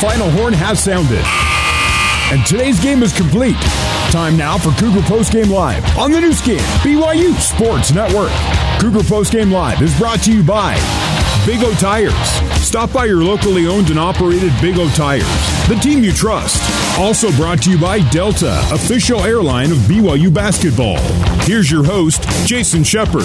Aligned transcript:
final 0.00 0.30
horn 0.30 0.52
has 0.52 0.82
sounded. 0.82 1.24
And 2.30 2.46
today's 2.46 2.80
game 2.80 3.02
is 3.02 3.12
complete. 3.16 3.56
Time 4.12 4.36
now 4.36 4.56
for 4.56 4.70
Cougar 4.78 5.00
Postgame 5.00 5.50
Live 5.50 5.82
on 5.98 6.12
the 6.12 6.20
Nu 6.20 6.32
Skin, 6.32 6.58
BYU 6.82 7.34
Sports 7.34 7.92
Network. 7.92 8.30
Cougar 8.80 9.00
Postgame 9.00 9.50
Live 9.50 9.82
is 9.82 9.96
brought 9.98 10.20
to 10.20 10.32
you 10.32 10.44
by 10.44 10.74
Big 11.44 11.64
O 11.64 11.72
Tires. 11.74 12.14
Stop 12.64 12.92
by 12.92 13.06
your 13.06 13.24
locally 13.24 13.66
owned 13.66 13.90
and 13.90 13.98
operated 13.98 14.52
Big 14.60 14.78
O 14.78 14.88
Tires, 14.90 15.26
the 15.68 15.78
team 15.82 16.04
you 16.04 16.12
trust. 16.12 16.62
Also 16.98 17.32
brought 17.32 17.62
to 17.62 17.70
you 17.70 17.80
by 17.80 17.98
Delta, 18.10 18.60
official 18.72 19.20
airline 19.22 19.72
of 19.72 19.78
BYU 19.78 20.32
basketball. 20.32 20.98
Here's 21.42 21.70
your 21.70 21.84
host, 21.84 22.22
Jason 22.46 22.84
Shepard. 22.84 23.24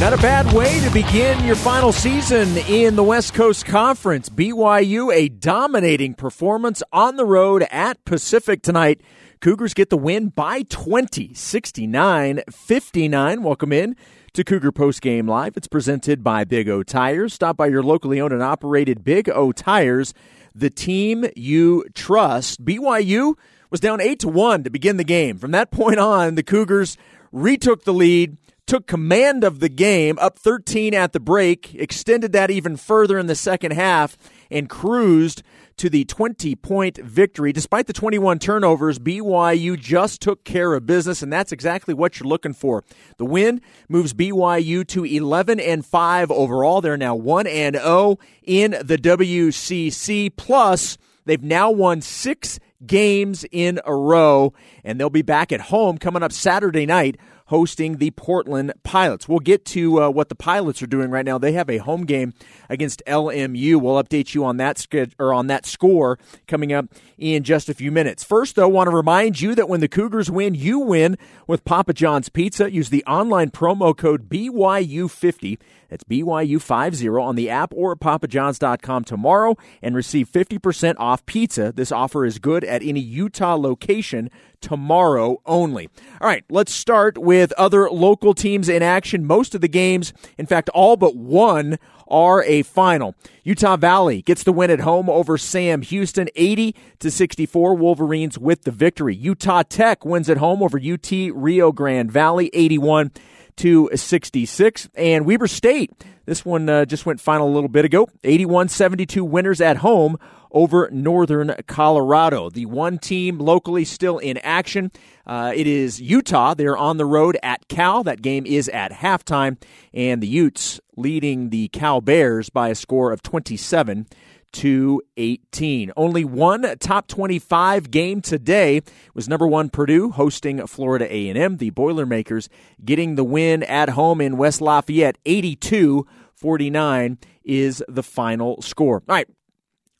Not 0.00 0.12
a 0.12 0.18
bad 0.18 0.52
way 0.52 0.78
to 0.78 0.90
begin 0.90 1.44
your 1.44 1.56
final 1.56 1.90
season 1.90 2.56
in 2.68 2.94
the 2.94 3.02
West 3.02 3.34
Coast 3.34 3.66
Conference. 3.66 4.28
BYU, 4.28 5.12
a 5.12 5.28
dominating 5.28 6.14
performance 6.14 6.84
on 6.92 7.16
the 7.16 7.24
road 7.24 7.66
at 7.68 8.04
Pacific 8.04 8.62
tonight. 8.62 9.00
Cougars 9.40 9.74
get 9.74 9.90
the 9.90 9.96
win 9.96 10.28
by 10.28 10.62
20, 10.62 11.34
69 11.34 12.42
59. 12.48 13.42
Welcome 13.42 13.72
in 13.72 13.96
to 14.34 14.44
Cougar 14.44 14.70
Post 14.70 15.00
Game 15.00 15.26
Live. 15.26 15.56
It's 15.56 15.66
presented 15.66 16.22
by 16.22 16.44
Big 16.44 16.68
O 16.68 16.84
Tires. 16.84 17.34
Stop 17.34 17.56
by 17.56 17.66
your 17.66 17.82
locally 17.82 18.20
owned 18.20 18.32
and 18.32 18.42
operated 18.42 19.02
Big 19.02 19.28
O 19.28 19.50
Tires, 19.50 20.14
the 20.54 20.70
team 20.70 21.26
you 21.34 21.84
trust. 21.94 22.64
BYU 22.64 23.34
was 23.68 23.80
down 23.80 24.00
8 24.00 24.20
to 24.20 24.28
1 24.28 24.62
to 24.62 24.70
begin 24.70 24.96
the 24.96 25.02
game. 25.02 25.38
From 25.38 25.50
that 25.50 25.72
point 25.72 25.98
on, 25.98 26.36
the 26.36 26.44
Cougars 26.44 26.96
retook 27.32 27.82
the 27.82 27.92
lead 27.92 28.36
took 28.68 28.86
command 28.86 29.44
of 29.44 29.60
the 29.60 29.68
game, 29.70 30.18
up 30.20 30.38
13 30.38 30.94
at 30.94 31.12
the 31.12 31.18
break, 31.18 31.74
extended 31.74 32.32
that 32.32 32.50
even 32.50 32.76
further 32.76 33.18
in 33.18 33.26
the 33.26 33.34
second 33.34 33.72
half, 33.72 34.16
and 34.50 34.68
cruised 34.68 35.42
to 35.78 35.88
the 35.88 36.04
20 36.04 36.54
point 36.56 36.98
victory. 36.98 37.52
Despite 37.52 37.86
the 37.86 37.92
21 37.92 38.38
turnovers, 38.38 38.98
BYU 38.98 39.78
just 39.78 40.20
took 40.20 40.44
care 40.44 40.74
of 40.74 40.84
business, 40.84 41.22
and 41.22 41.32
that's 41.32 41.50
exactly 41.50 41.94
what 41.94 42.20
you're 42.20 42.28
looking 42.28 42.52
for. 42.52 42.84
The 43.16 43.24
win 43.24 43.62
moves 43.88 44.12
BYU 44.12 44.86
to 44.88 45.04
11 45.04 45.58
and 45.60 45.84
5 45.84 46.30
overall. 46.30 46.80
They're 46.80 46.98
now 46.98 47.14
1 47.14 47.46
and 47.46 47.74
0 47.76 48.18
in 48.42 48.72
the 48.82 48.98
WCC. 48.98 50.36
Plus, 50.36 50.98
they've 51.24 51.42
now 51.42 51.70
won 51.70 52.02
six 52.02 52.60
games 52.86 53.46
in 53.50 53.80
a 53.86 53.94
row, 53.94 54.52
and 54.84 55.00
they'll 55.00 55.10
be 55.10 55.22
back 55.22 55.52
at 55.52 55.62
home 55.62 55.96
coming 55.96 56.22
up 56.22 56.32
Saturday 56.32 56.86
night 56.86 57.16
hosting 57.48 57.96
the 57.96 58.10
Portland 58.12 58.72
Pilots. 58.82 59.28
We'll 59.28 59.38
get 59.40 59.64
to 59.66 60.02
uh, 60.02 60.10
what 60.10 60.28
the 60.28 60.34
Pilots 60.34 60.82
are 60.82 60.86
doing 60.86 61.10
right 61.10 61.24
now. 61.24 61.38
They 61.38 61.52
have 61.52 61.70
a 61.70 61.78
home 61.78 62.04
game 62.04 62.34
against 62.68 63.02
LMU. 63.06 63.80
We'll 63.80 64.02
update 64.02 64.34
you 64.34 64.44
on 64.44 64.58
that 64.58 64.86
or 65.18 65.32
on 65.32 65.46
that 65.48 65.66
score 65.66 66.18
coming 66.46 66.72
up 66.72 66.86
in 67.16 67.42
just 67.42 67.68
a 67.68 67.74
few 67.74 67.90
minutes. 67.90 68.22
First, 68.22 68.56
though, 68.56 68.68
want 68.68 68.88
to 68.88 68.94
remind 68.96 69.40
you 69.40 69.54
that 69.54 69.68
when 69.68 69.80
the 69.80 69.88
Cougars 69.88 70.30
win, 70.30 70.54
you 70.54 70.78
win 70.78 71.16
with 71.46 71.64
Papa 71.64 71.94
John's 71.94 72.28
Pizza. 72.28 72.70
Use 72.70 72.90
the 72.90 73.04
online 73.04 73.50
promo 73.50 73.96
code 73.96 74.28
BYU50. 74.28 75.58
That's 75.88 76.04
BYU50 76.04 77.22
on 77.22 77.36
the 77.36 77.50
app 77.50 77.72
or 77.74 77.92
at 77.92 78.00
papajohns.com 78.00 79.04
tomorrow 79.04 79.56
and 79.82 79.94
receive 79.94 80.28
50% 80.28 80.94
off 80.98 81.24
pizza. 81.26 81.72
This 81.72 81.92
offer 81.92 82.24
is 82.24 82.38
good 82.38 82.64
at 82.64 82.82
any 82.82 83.00
Utah 83.00 83.54
location 83.54 84.30
tomorrow 84.60 85.40
only. 85.46 85.88
All 86.20 86.28
right, 86.28 86.44
let's 86.50 86.72
start 86.72 87.16
with 87.18 87.52
other 87.52 87.90
local 87.90 88.34
teams 88.34 88.68
in 88.68 88.82
action. 88.82 89.24
Most 89.24 89.54
of 89.54 89.60
the 89.60 89.68
games, 89.68 90.12
in 90.36 90.46
fact, 90.46 90.68
all 90.70 90.96
but 90.96 91.16
one, 91.16 91.78
are 92.10 92.42
a 92.44 92.62
final. 92.62 93.14
Utah 93.44 93.76
Valley 93.76 94.22
gets 94.22 94.42
the 94.42 94.52
win 94.52 94.70
at 94.70 94.80
home 94.80 95.08
over 95.10 95.36
Sam 95.38 95.82
Houston, 95.82 96.28
80 96.34 96.74
to 97.00 97.10
64. 97.10 97.74
Wolverines 97.74 98.38
with 98.38 98.62
the 98.62 98.70
victory. 98.70 99.14
Utah 99.14 99.62
Tech 99.62 100.04
wins 100.04 100.28
at 100.28 100.38
home 100.38 100.62
over 100.62 100.78
UT 100.78 101.10
Rio 101.34 101.72
Grande 101.72 102.10
Valley, 102.10 102.50
81 102.52 103.12
to 103.58 103.90
66. 103.94 104.88
And 104.94 105.26
Weber 105.26 105.46
State, 105.46 105.92
this 106.26 106.44
one 106.44 106.68
uh, 106.68 106.84
just 106.84 107.06
went 107.06 107.20
final 107.20 107.48
a 107.48 107.52
little 107.54 107.68
bit 107.68 107.84
ago, 107.84 108.08
81 108.24 108.68
72 108.68 109.24
winners 109.24 109.60
at 109.60 109.78
home 109.78 110.18
over 110.50 110.88
Northern 110.90 111.54
Colorado. 111.66 112.50
The 112.50 112.66
one 112.66 112.98
team 112.98 113.38
locally 113.38 113.84
still 113.84 114.18
in 114.18 114.38
action. 114.38 114.90
Uh, 115.26 115.52
it 115.54 115.66
is 115.66 116.00
Utah. 116.00 116.54
They're 116.54 116.76
on 116.76 116.96
the 116.96 117.04
road 117.04 117.38
at 117.42 117.68
Cal. 117.68 118.02
That 118.02 118.22
game 118.22 118.46
is 118.46 118.68
at 118.68 118.92
halftime, 118.92 119.60
and 119.92 120.22
the 120.22 120.26
Utes 120.26 120.80
leading 120.96 121.50
the 121.50 121.68
Cal 121.68 122.00
Bears 122.00 122.50
by 122.50 122.68
a 122.68 122.74
score 122.74 123.12
of 123.12 123.22
27 123.22 124.06
to 124.52 125.02
18. 125.16 125.92
Only 125.96 126.24
one 126.24 126.76
top 126.78 127.08
25 127.08 127.90
game 127.90 128.20
today 128.20 128.82
was 129.14 129.28
number 129.28 129.46
1 129.46 129.70
Purdue 129.70 130.10
hosting 130.10 130.66
Florida 130.66 131.06
A&M. 131.12 131.56
The 131.58 131.70
Boilermakers 131.70 132.48
getting 132.84 133.14
the 133.14 133.24
win 133.24 133.62
at 133.62 133.90
home 133.90 134.20
in 134.20 134.36
West 134.36 134.60
Lafayette 134.60 135.18
82-49 135.24 137.18
is 137.44 137.82
the 137.88 138.02
final 138.02 138.60
score. 138.62 139.02
All 139.08 139.14
right. 139.14 139.28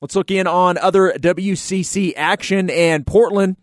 Let's 0.01 0.15
look 0.15 0.31
in 0.31 0.47
on 0.47 0.79
other 0.79 1.13
WCC 1.19 2.13
action 2.17 2.71
and 2.71 3.05
Portland 3.05 3.57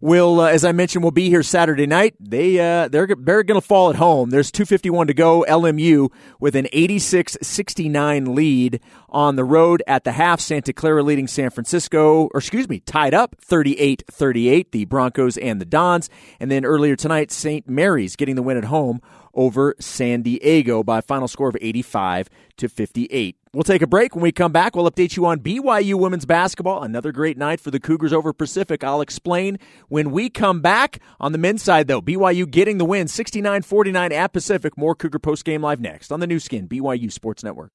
will, 0.00 0.40
uh, 0.40 0.48
as 0.48 0.64
I 0.64 0.72
mentioned, 0.72 1.04
will 1.04 1.10
be 1.10 1.28
here 1.28 1.42
Saturday 1.42 1.86
night. 1.86 2.14
They 2.18 2.58
uh, 2.58 2.88
they're 2.88 3.06
they're 3.06 3.42
going 3.42 3.60
to 3.60 3.66
fall 3.66 3.90
at 3.90 3.96
home. 3.96 4.30
There's 4.30 4.50
251 4.50 5.08
to 5.08 5.14
go. 5.14 5.44
LMU 5.48 6.10
with 6.38 6.56
an 6.56 6.66
86-69 6.72 8.34
lead 8.34 8.80
on 9.08 9.36
the 9.36 9.44
road 9.44 9.82
at 9.86 10.04
the 10.04 10.12
half. 10.12 10.40
Santa 10.40 10.72
Clara 10.72 11.02
leading 11.02 11.26
San 11.26 11.50
Francisco, 11.50 12.28
or 12.32 12.38
excuse 12.38 12.68
me, 12.68 12.80
tied 12.80 13.14
up 13.14 13.36
38-38. 13.40 14.70
The 14.70 14.84
Broncos 14.86 15.36
and 15.36 15.60
the 15.60 15.66
Dons, 15.66 16.08
and 16.38 16.50
then 16.50 16.64
earlier 16.64 16.96
tonight, 16.96 17.30
St. 17.30 17.68
Mary's 17.68 18.16
getting 18.16 18.36
the 18.36 18.42
win 18.42 18.56
at 18.56 18.64
home 18.64 19.00
over 19.34 19.74
San 19.78 20.22
Diego 20.22 20.82
by 20.82 20.98
a 20.98 21.02
final 21.02 21.28
score 21.28 21.48
of 21.48 21.56
85 21.60 22.28
to 22.56 22.68
58. 22.68 23.39
We'll 23.52 23.64
take 23.64 23.82
a 23.82 23.86
break. 23.88 24.14
When 24.14 24.22
we 24.22 24.30
come 24.30 24.52
back, 24.52 24.76
we'll 24.76 24.88
update 24.88 25.16
you 25.16 25.26
on 25.26 25.40
BYU 25.40 25.94
women's 25.94 26.24
basketball. 26.24 26.84
Another 26.84 27.10
great 27.10 27.36
night 27.36 27.58
for 27.58 27.72
the 27.72 27.80
Cougars 27.80 28.12
over 28.12 28.32
Pacific. 28.32 28.84
I'll 28.84 29.00
explain 29.00 29.58
when 29.88 30.12
we 30.12 30.30
come 30.30 30.60
back. 30.60 31.00
On 31.18 31.32
the 31.32 31.38
men's 31.38 31.60
side, 31.60 31.88
though, 31.88 32.00
BYU 32.00 32.48
getting 32.48 32.78
the 32.78 32.84
win 32.84 33.08
69 33.08 33.62
49 33.62 34.12
at 34.12 34.32
Pacific. 34.32 34.78
More 34.78 34.94
Cougar 34.94 35.18
Post 35.18 35.44
Game 35.44 35.62
Live 35.62 35.80
next 35.80 36.12
on 36.12 36.20
the 36.20 36.28
Nu 36.28 36.38
Skin, 36.38 36.68
BYU 36.68 37.10
Sports 37.10 37.42
Network. 37.42 37.72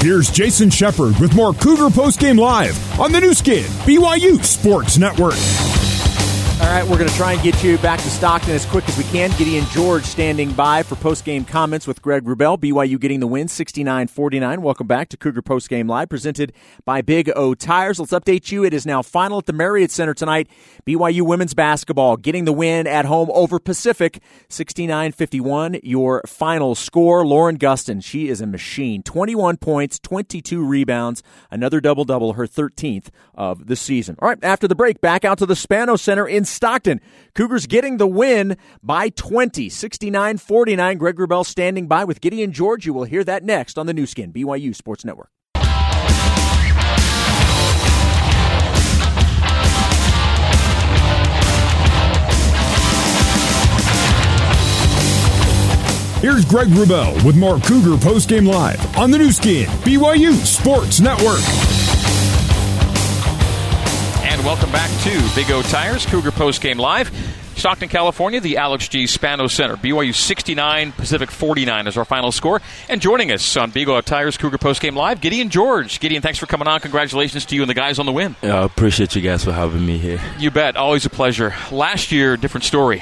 Here's 0.00 0.30
Jason 0.30 0.70
Shepard 0.70 1.18
with 1.18 1.34
more 1.34 1.52
Cougar 1.52 1.90
Post 1.90 2.20
Game 2.20 2.38
Live 2.38 2.98
on 2.98 3.12
the 3.12 3.20
Nu 3.20 3.34
Skin, 3.34 3.66
BYU 3.84 4.42
Sports 4.42 4.96
Network. 4.96 5.34
All 6.60 6.66
right, 6.66 6.86
we're 6.86 6.98
going 6.98 7.08
to 7.08 7.16
try 7.16 7.32
and 7.32 7.42
get 7.42 7.64
you 7.64 7.78
back 7.78 8.00
to 8.00 8.10
Stockton 8.10 8.50
as 8.50 8.66
quick 8.66 8.86
as 8.86 8.98
we 8.98 9.04
can. 9.04 9.30
Gideon 9.38 9.64
George 9.70 10.04
standing 10.04 10.52
by 10.52 10.82
for 10.82 10.94
post-game 10.94 11.46
comments 11.46 11.86
with 11.86 12.02
Greg 12.02 12.24
Wrubell. 12.24 12.58
BYU 12.58 13.00
getting 13.00 13.20
the 13.20 13.26
win, 13.26 13.46
69-49. 13.46 14.58
Welcome 14.58 14.86
back 14.86 15.08
to 15.08 15.16
Cougar 15.16 15.40
Post-Game 15.40 15.88
Live, 15.88 16.10
presented 16.10 16.52
by 16.84 17.00
Big 17.00 17.32
O 17.34 17.54
Tires. 17.54 17.98
Let's 17.98 18.12
update 18.12 18.52
you. 18.52 18.62
It 18.62 18.74
is 18.74 18.84
now 18.84 19.00
final 19.00 19.38
at 19.38 19.46
the 19.46 19.54
Marriott 19.54 19.90
Center 19.90 20.12
tonight. 20.12 20.48
BYU 20.86 21.22
women's 21.22 21.54
basketball 21.54 22.18
getting 22.18 22.44
the 22.44 22.52
win 22.52 22.86
at 22.86 23.06
home 23.06 23.30
over 23.32 23.58
Pacific, 23.58 24.22
69-51. 24.50 25.80
Your 25.82 26.20
final 26.26 26.74
score, 26.74 27.26
Lauren 27.26 27.56
Gustin. 27.56 28.04
She 28.04 28.28
is 28.28 28.42
a 28.42 28.46
machine. 28.46 29.02
21 29.02 29.56
points, 29.56 29.98
22 29.98 30.62
rebounds, 30.62 31.22
another 31.50 31.80
double-double, 31.80 32.34
her 32.34 32.46
13th 32.46 33.08
of 33.34 33.66
the 33.66 33.76
season. 33.76 34.14
All 34.18 34.28
right, 34.28 34.38
after 34.42 34.68
the 34.68 34.74
break, 34.74 35.00
back 35.00 35.24
out 35.24 35.38
to 35.38 35.46
the 35.46 35.54
Spanos 35.54 36.00
Center 36.00 36.28
in 36.28 36.44
Stockton. 36.50 37.00
Cougars 37.34 37.66
getting 37.66 37.96
the 37.96 38.06
win 38.06 38.56
by 38.82 39.08
20, 39.10 39.68
69 39.68 40.38
49. 40.38 40.98
Greg 40.98 41.16
Wrubell 41.16 41.46
standing 41.46 41.86
by 41.86 42.04
with 42.04 42.20
Gideon 42.20 42.52
George. 42.52 42.86
You 42.86 42.92
will 42.92 43.04
hear 43.04 43.24
that 43.24 43.44
next 43.44 43.78
on 43.78 43.86
the 43.86 43.94
Nu 43.94 44.06
Skin, 44.06 44.32
BYU 44.32 44.74
Sports 44.74 45.04
Network. 45.04 45.30
Here's 56.20 56.44
Greg 56.44 56.68
Wrubell 56.68 57.24
with 57.24 57.34
more 57.34 57.58
Cougar 57.60 57.96
Post 57.96 58.28
Game 58.28 58.44
Live 58.44 58.98
on 58.98 59.10
the 59.10 59.16
Nu 59.16 59.32
Skin, 59.32 59.66
BYU 59.84 60.34
Sports 60.34 61.00
Network. 61.00 61.69
And 64.40 64.46
welcome 64.46 64.72
back 64.72 64.88
to 65.02 65.34
Big 65.34 65.50
O 65.50 65.60
Tires, 65.60 66.06
Cougar 66.06 66.30
Post 66.30 66.62
Game 66.62 66.78
Live. 66.78 67.10
Stockton, 67.56 67.90
California, 67.90 68.40
the 68.40 68.56
Alex 68.56 68.88
G. 68.88 69.04
Spanos 69.04 69.50
Center. 69.50 69.76
BYU 69.76 70.14
69, 70.14 70.92
Pacific 70.92 71.30
49 71.30 71.86
is 71.86 71.98
our 71.98 72.06
final 72.06 72.32
score. 72.32 72.62
And 72.88 73.02
joining 73.02 73.32
us 73.32 73.58
on 73.58 73.70
Big 73.70 73.86
O 73.90 74.00
Tires 74.00 74.38
Cougar 74.38 74.56
Postgame 74.56 74.94
Live, 74.94 75.20
Gideon 75.20 75.50
George. 75.50 76.00
Gideon, 76.00 76.22
thanks 76.22 76.38
for 76.38 76.46
coming 76.46 76.68
on. 76.68 76.80
Congratulations 76.80 77.44
to 77.44 77.54
you 77.54 77.60
and 77.60 77.68
the 77.68 77.74
guys 77.74 77.98
on 77.98 78.06
the 78.06 78.12
win. 78.12 78.34
I 78.42 78.64
appreciate 78.64 79.14
you 79.14 79.20
guys 79.20 79.44
for 79.44 79.52
having 79.52 79.84
me 79.84 79.98
here. 79.98 80.18
You 80.38 80.50
bet. 80.50 80.74
Always 80.74 81.04
a 81.04 81.10
pleasure. 81.10 81.54
Last 81.70 82.10
year, 82.10 82.38
different 82.38 82.64
story. 82.64 83.00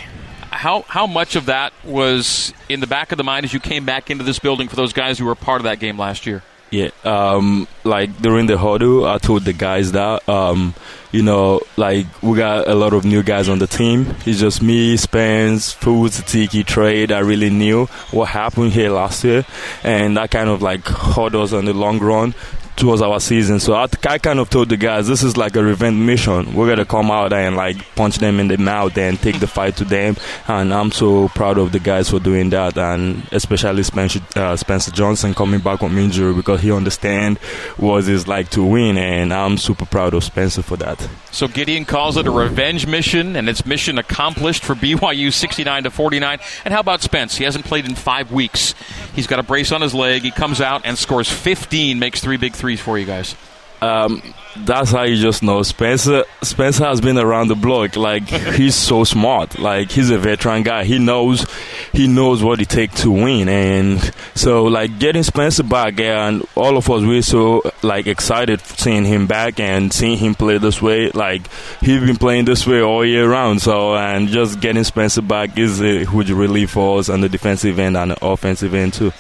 How, 0.51 0.83
how 0.89 1.07
much 1.07 1.37
of 1.37 1.47
that 1.47 1.73
was 1.85 2.53
in 2.69 2.81
the 2.81 2.89
back 2.89 3.13
of 3.13 3.17
the 3.17 3.23
mind 3.23 3.45
as 3.45 3.55
you 3.55 3.61
came 3.61 3.85
back 3.85 4.11
into 4.11 4.25
this 4.25 4.41
building 4.41 4.67
for 4.67 4.75
those 4.75 4.93
guys 4.93 5.21
who 5.21 5.27
were 5.27 5.37
part 5.37 5.61
of 5.61 5.65
that 5.67 5.79
game 5.79 5.97
last 5.97 6.27
year? 6.27 6.43
Yeah, 6.71 6.91
um, 7.03 7.67
like 7.85 8.21
during 8.21 8.47
the 8.47 8.59
huddle, 8.59 9.07
I 9.07 9.17
told 9.17 9.45
the 9.45 9.55
guys 9.55 9.93
that, 9.93 10.29
um, 10.29 10.75
you 11.13 11.23
know, 11.23 11.63
like 11.79 12.07
we 12.23 12.37
got 12.37 12.69
a 12.69 12.75
lot 12.75 12.93
of 12.93 13.07
new 13.07 13.23
guys 13.23 13.49
on 13.49 13.59
the 13.59 13.67
team. 13.67 14.15
It's 14.27 14.41
just 14.41 14.61
me, 14.61 14.99
Spence, 14.99 15.73
Foods, 15.73 16.23
Tiki, 16.25 16.65
Trade. 16.65 17.11
I 17.11 17.21
really 17.21 17.49
knew 17.49 17.87
what 18.11 18.27
happened 18.27 18.73
here 18.75 18.91
last 18.91 19.25
year, 19.25 19.47
and 19.83 20.19
that 20.19 20.31
kind 20.31 20.51
of 20.51 20.61
like 20.61 20.83
us 20.87 21.55
on 21.55 21.65
the 21.65 21.73
long 21.73 22.01
run 22.01 22.35
towards 22.79 23.03
our 23.03 23.21
season. 23.21 23.61
So 23.61 23.75
I, 23.75 23.89
I 24.09 24.19
kind 24.19 24.39
of 24.39 24.49
told 24.49 24.69
the 24.69 24.77
guys, 24.77 25.09
this 25.09 25.23
is 25.23 25.37
like 25.37 25.57
a 25.57 25.63
revenge 25.63 25.97
mission. 25.97 26.55
We're 26.55 26.69
gonna 26.69 26.85
come 26.85 27.11
out 27.11 27.33
and 27.33 27.57
like 27.57 27.77
punch 27.95 28.17
them 28.17 28.41
in 28.41 28.49
the 28.49 28.57
mouth 28.57 28.97
and 28.97 29.21
take 29.21 29.41
the 29.41 29.47
fight 29.47 29.77
to 29.77 29.85
them. 29.85 30.17
And 30.47 30.73
I'm 30.73 30.93
so 30.93 31.29
proud 31.29 31.59
of 31.59 31.73
the 31.73 31.81
guys 31.81 32.11
for 32.11 32.21
doing 32.21 32.51
that, 32.51 32.79
and 32.79 33.27
especially 33.33 33.83
Spencer, 33.83 34.21
uh, 34.37 34.57
Spencer 34.57 34.93
Johnson 34.93 35.35
coming 35.35 35.61
back 35.61 35.81
from 35.81 35.99
injury 35.99 36.33
because 36.33 36.61
he 36.61 36.73
understands 36.73 37.41
what 37.77 38.09
it's 38.09 38.27
like 38.29 38.49
to 38.51 38.63
win, 38.65 38.97
and 38.97 39.33
I'm 39.33 39.59
super 39.59 39.85
proud 39.85 40.15
of 40.15 40.25
Spencer 40.25 40.63
for 40.63 40.77
that. 40.77 41.09
So 41.31 41.49
Gideon 41.49 41.85
calls 41.85 42.17
it 42.17 42.27
a 42.27 42.31
revenge 42.31 42.87
mission, 42.87 43.37
and 43.37 43.49
it's 43.49 43.67
mission 43.67 43.99
accomplished 43.99 44.65
for 44.65 44.75
BYU, 44.75 45.33
69 45.33 45.85
to 45.85 45.91
49. 45.91 46.39
And 46.65 46.73
how 46.73 46.81
about 46.81 47.03
Spence? 47.03 47.37
He 47.37 47.45
hasn't 47.45 47.65
played 47.65 47.87
in 47.87 47.95
five 47.95 48.33
weeks. 48.33 48.75
He's 49.15 49.27
got 49.27 49.39
a 49.39 49.43
brace 49.43 49.73
on 49.73 49.81
his 49.81 49.95
leg. 49.95 50.23
He 50.23 50.31
comes 50.31 50.61
out 50.61 50.83
and 50.85 50.97
scores 50.97 51.29
15, 51.31 51.99
makes 51.99 52.21
three 52.21 52.37
big 52.37 52.55
threes 52.69 52.81
for 52.81 52.99
you 52.99 53.07
guys. 53.07 53.35
Um, 53.81 54.23
that's 54.57 54.91
how 54.91 55.05
you 55.05 55.17
just 55.17 55.43
know 55.43 55.63
Spencer. 55.63 56.25
Spencer 56.43 56.85
has 56.85 57.01
been 57.01 57.17
around 57.17 57.49
the 57.49 57.55
block. 57.55 57.97
Like 57.97 58.29
he's 58.29 58.75
so 58.75 59.05
smart. 59.05 59.59
Like 59.59 59.91
he's 59.91 60.11
a 60.11 60.19
veteran 60.19 60.65
guy. 60.65 60.85
He 60.85 60.99
knows, 60.99 61.47
he 61.93 62.09
knows 62.09 62.43
what 62.43 62.61
it 62.61 62.69
takes 62.69 63.03
to 63.03 63.11
win. 63.11 63.49
And 63.49 64.13
so 64.35 64.65
like 64.65 64.99
getting 64.99 65.23
Spencer 65.23 65.63
back, 65.63 65.99
and 66.01 66.45
all 66.57 66.77
of 66.77 66.91
us 66.91 67.03
we're 67.03 67.23
so 67.23 67.63
like 67.83 68.07
excited 68.09 68.61
seeing 68.61 69.05
him 69.05 69.29
back 69.29 69.61
and 69.61 69.93
seeing 69.93 70.19
him 70.19 70.35
play 70.35 70.59
this 70.59 70.83
way. 70.83 71.11
Like 71.11 71.49
he's 71.81 72.01
been 72.01 72.17
playing 72.17 72.47
this 72.47 72.67
way 72.67 72.83
all 72.83 73.07
year 73.07 73.31
round. 73.31 73.63
So 73.63 73.95
and 73.95 74.29
just 74.29 74.61
getting 74.61 74.85
Spencer 74.85 75.23
back 75.23 75.57
is 75.57 75.81
a 75.81 76.05
huge 76.05 76.33
relief 76.33 76.73
for 76.73 76.99
us 76.99 77.09
on 77.09 77.21
the 77.21 77.29
defensive 77.29 77.79
end 77.79 77.97
and 77.97 78.11
the 78.11 78.27
offensive 78.27 78.75
end 78.75 78.93
too 78.93 79.13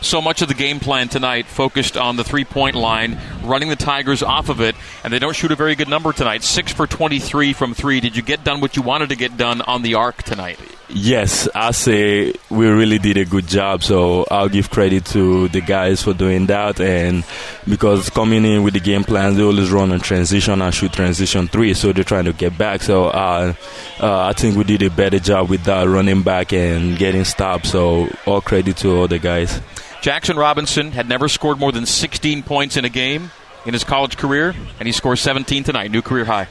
so 0.00 0.20
much 0.20 0.42
of 0.42 0.48
the 0.48 0.54
game 0.54 0.80
plan 0.80 1.08
tonight 1.08 1.46
focused 1.46 1.96
on 1.96 2.16
the 2.16 2.24
three 2.24 2.44
point 2.44 2.76
line, 2.76 3.18
running 3.42 3.68
the 3.68 3.76
Tigers 3.76 4.22
off 4.22 4.48
of 4.48 4.60
it, 4.60 4.74
and 5.04 5.12
they 5.12 5.18
don't 5.18 5.34
shoot 5.34 5.52
a 5.52 5.56
very 5.56 5.74
good 5.74 5.88
number 5.88 6.12
tonight. 6.12 6.42
Six 6.42 6.72
for 6.72 6.86
23 6.86 7.52
from 7.52 7.74
three. 7.74 8.00
Did 8.00 8.16
you 8.16 8.22
get 8.22 8.44
done 8.44 8.60
what 8.60 8.76
you 8.76 8.82
wanted 8.82 9.08
to 9.10 9.16
get 9.16 9.36
done 9.36 9.60
on 9.62 9.82
the 9.82 9.94
arc 9.94 10.22
tonight? 10.22 10.58
Yes, 10.88 11.48
I 11.52 11.72
say 11.72 12.32
we 12.48 12.68
really 12.68 12.98
did 12.98 13.16
a 13.16 13.24
good 13.24 13.48
job. 13.48 13.82
So 13.82 14.24
I'll 14.30 14.48
give 14.48 14.70
credit 14.70 15.04
to 15.06 15.48
the 15.48 15.60
guys 15.60 16.02
for 16.02 16.14
doing 16.14 16.46
that. 16.46 16.80
And 16.80 17.24
because 17.68 18.08
coming 18.10 18.44
in 18.44 18.62
with 18.62 18.74
the 18.74 18.80
game 18.80 19.02
plans, 19.02 19.36
they 19.36 19.42
always 19.42 19.70
run 19.70 19.90
on 19.90 19.98
transition 20.00 20.62
and 20.62 20.72
shoot 20.72 20.92
transition 20.92 21.48
three. 21.48 21.74
So 21.74 21.92
they're 21.92 22.04
trying 22.04 22.26
to 22.26 22.32
get 22.32 22.56
back. 22.56 22.82
So 22.82 23.06
uh, 23.06 23.54
uh, 24.00 24.20
I 24.26 24.32
think 24.32 24.56
we 24.56 24.62
did 24.62 24.82
a 24.82 24.90
better 24.90 25.18
job 25.18 25.50
with 25.50 25.64
that 25.64 25.88
running 25.88 26.22
back 26.22 26.52
and 26.52 26.96
getting 26.96 27.24
stopped. 27.24 27.66
So 27.66 28.08
all 28.24 28.40
credit 28.40 28.76
to 28.78 28.96
all 28.96 29.08
the 29.08 29.18
guys. 29.18 29.60
Jaxson 30.02 30.36
Robinson 30.36 30.92
had 30.92 31.08
never 31.08 31.28
scored 31.28 31.58
more 31.58 31.72
than 31.72 31.86
16 31.86 32.42
points 32.42 32.76
in 32.76 32.84
a 32.84 32.88
game 32.88 33.30
in 33.64 33.72
his 33.72 33.84
college 33.84 34.16
career, 34.16 34.54
and 34.78 34.86
he 34.86 34.92
scores 34.92 35.20
17 35.20 35.64
tonight, 35.64 35.90
new 35.90 36.02
career 36.02 36.24
high. 36.24 36.48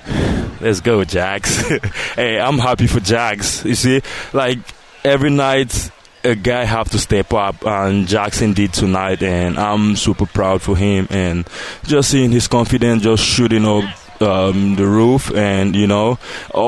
Let's 0.59 0.81
go, 0.81 1.03
Jax. 1.03 1.61
hey, 2.15 2.39
I'm 2.39 2.57
happy 2.57 2.87
for 2.87 2.99
Jax. 2.99 3.63
You 3.65 3.75
see, 3.75 4.01
like 4.33 4.59
every 5.03 5.29
night 5.29 5.91
a 6.23 6.35
guy 6.35 6.63
have 6.63 6.89
to 6.89 6.99
step 6.99 7.33
up, 7.33 7.65
and 7.65 8.07
Jaxson 8.07 8.55
did 8.55 8.73
tonight, 8.73 9.21
and 9.21 9.57
I'm 9.57 9.95
super 9.95 10.25
proud 10.25 10.61
for 10.61 10.75
him. 10.75 11.07
And 11.09 11.47
just 11.83 12.09
seeing 12.09 12.31
his 12.31 12.47
confidence, 12.47 13.03
just 13.03 13.23
shooting 13.23 13.65
up 13.65 13.85
um, 14.21 14.75
the 14.75 14.87
roof, 14.87 15.33
and 15.33 15.75
you 15.75 15.87
know, 15.87 16.17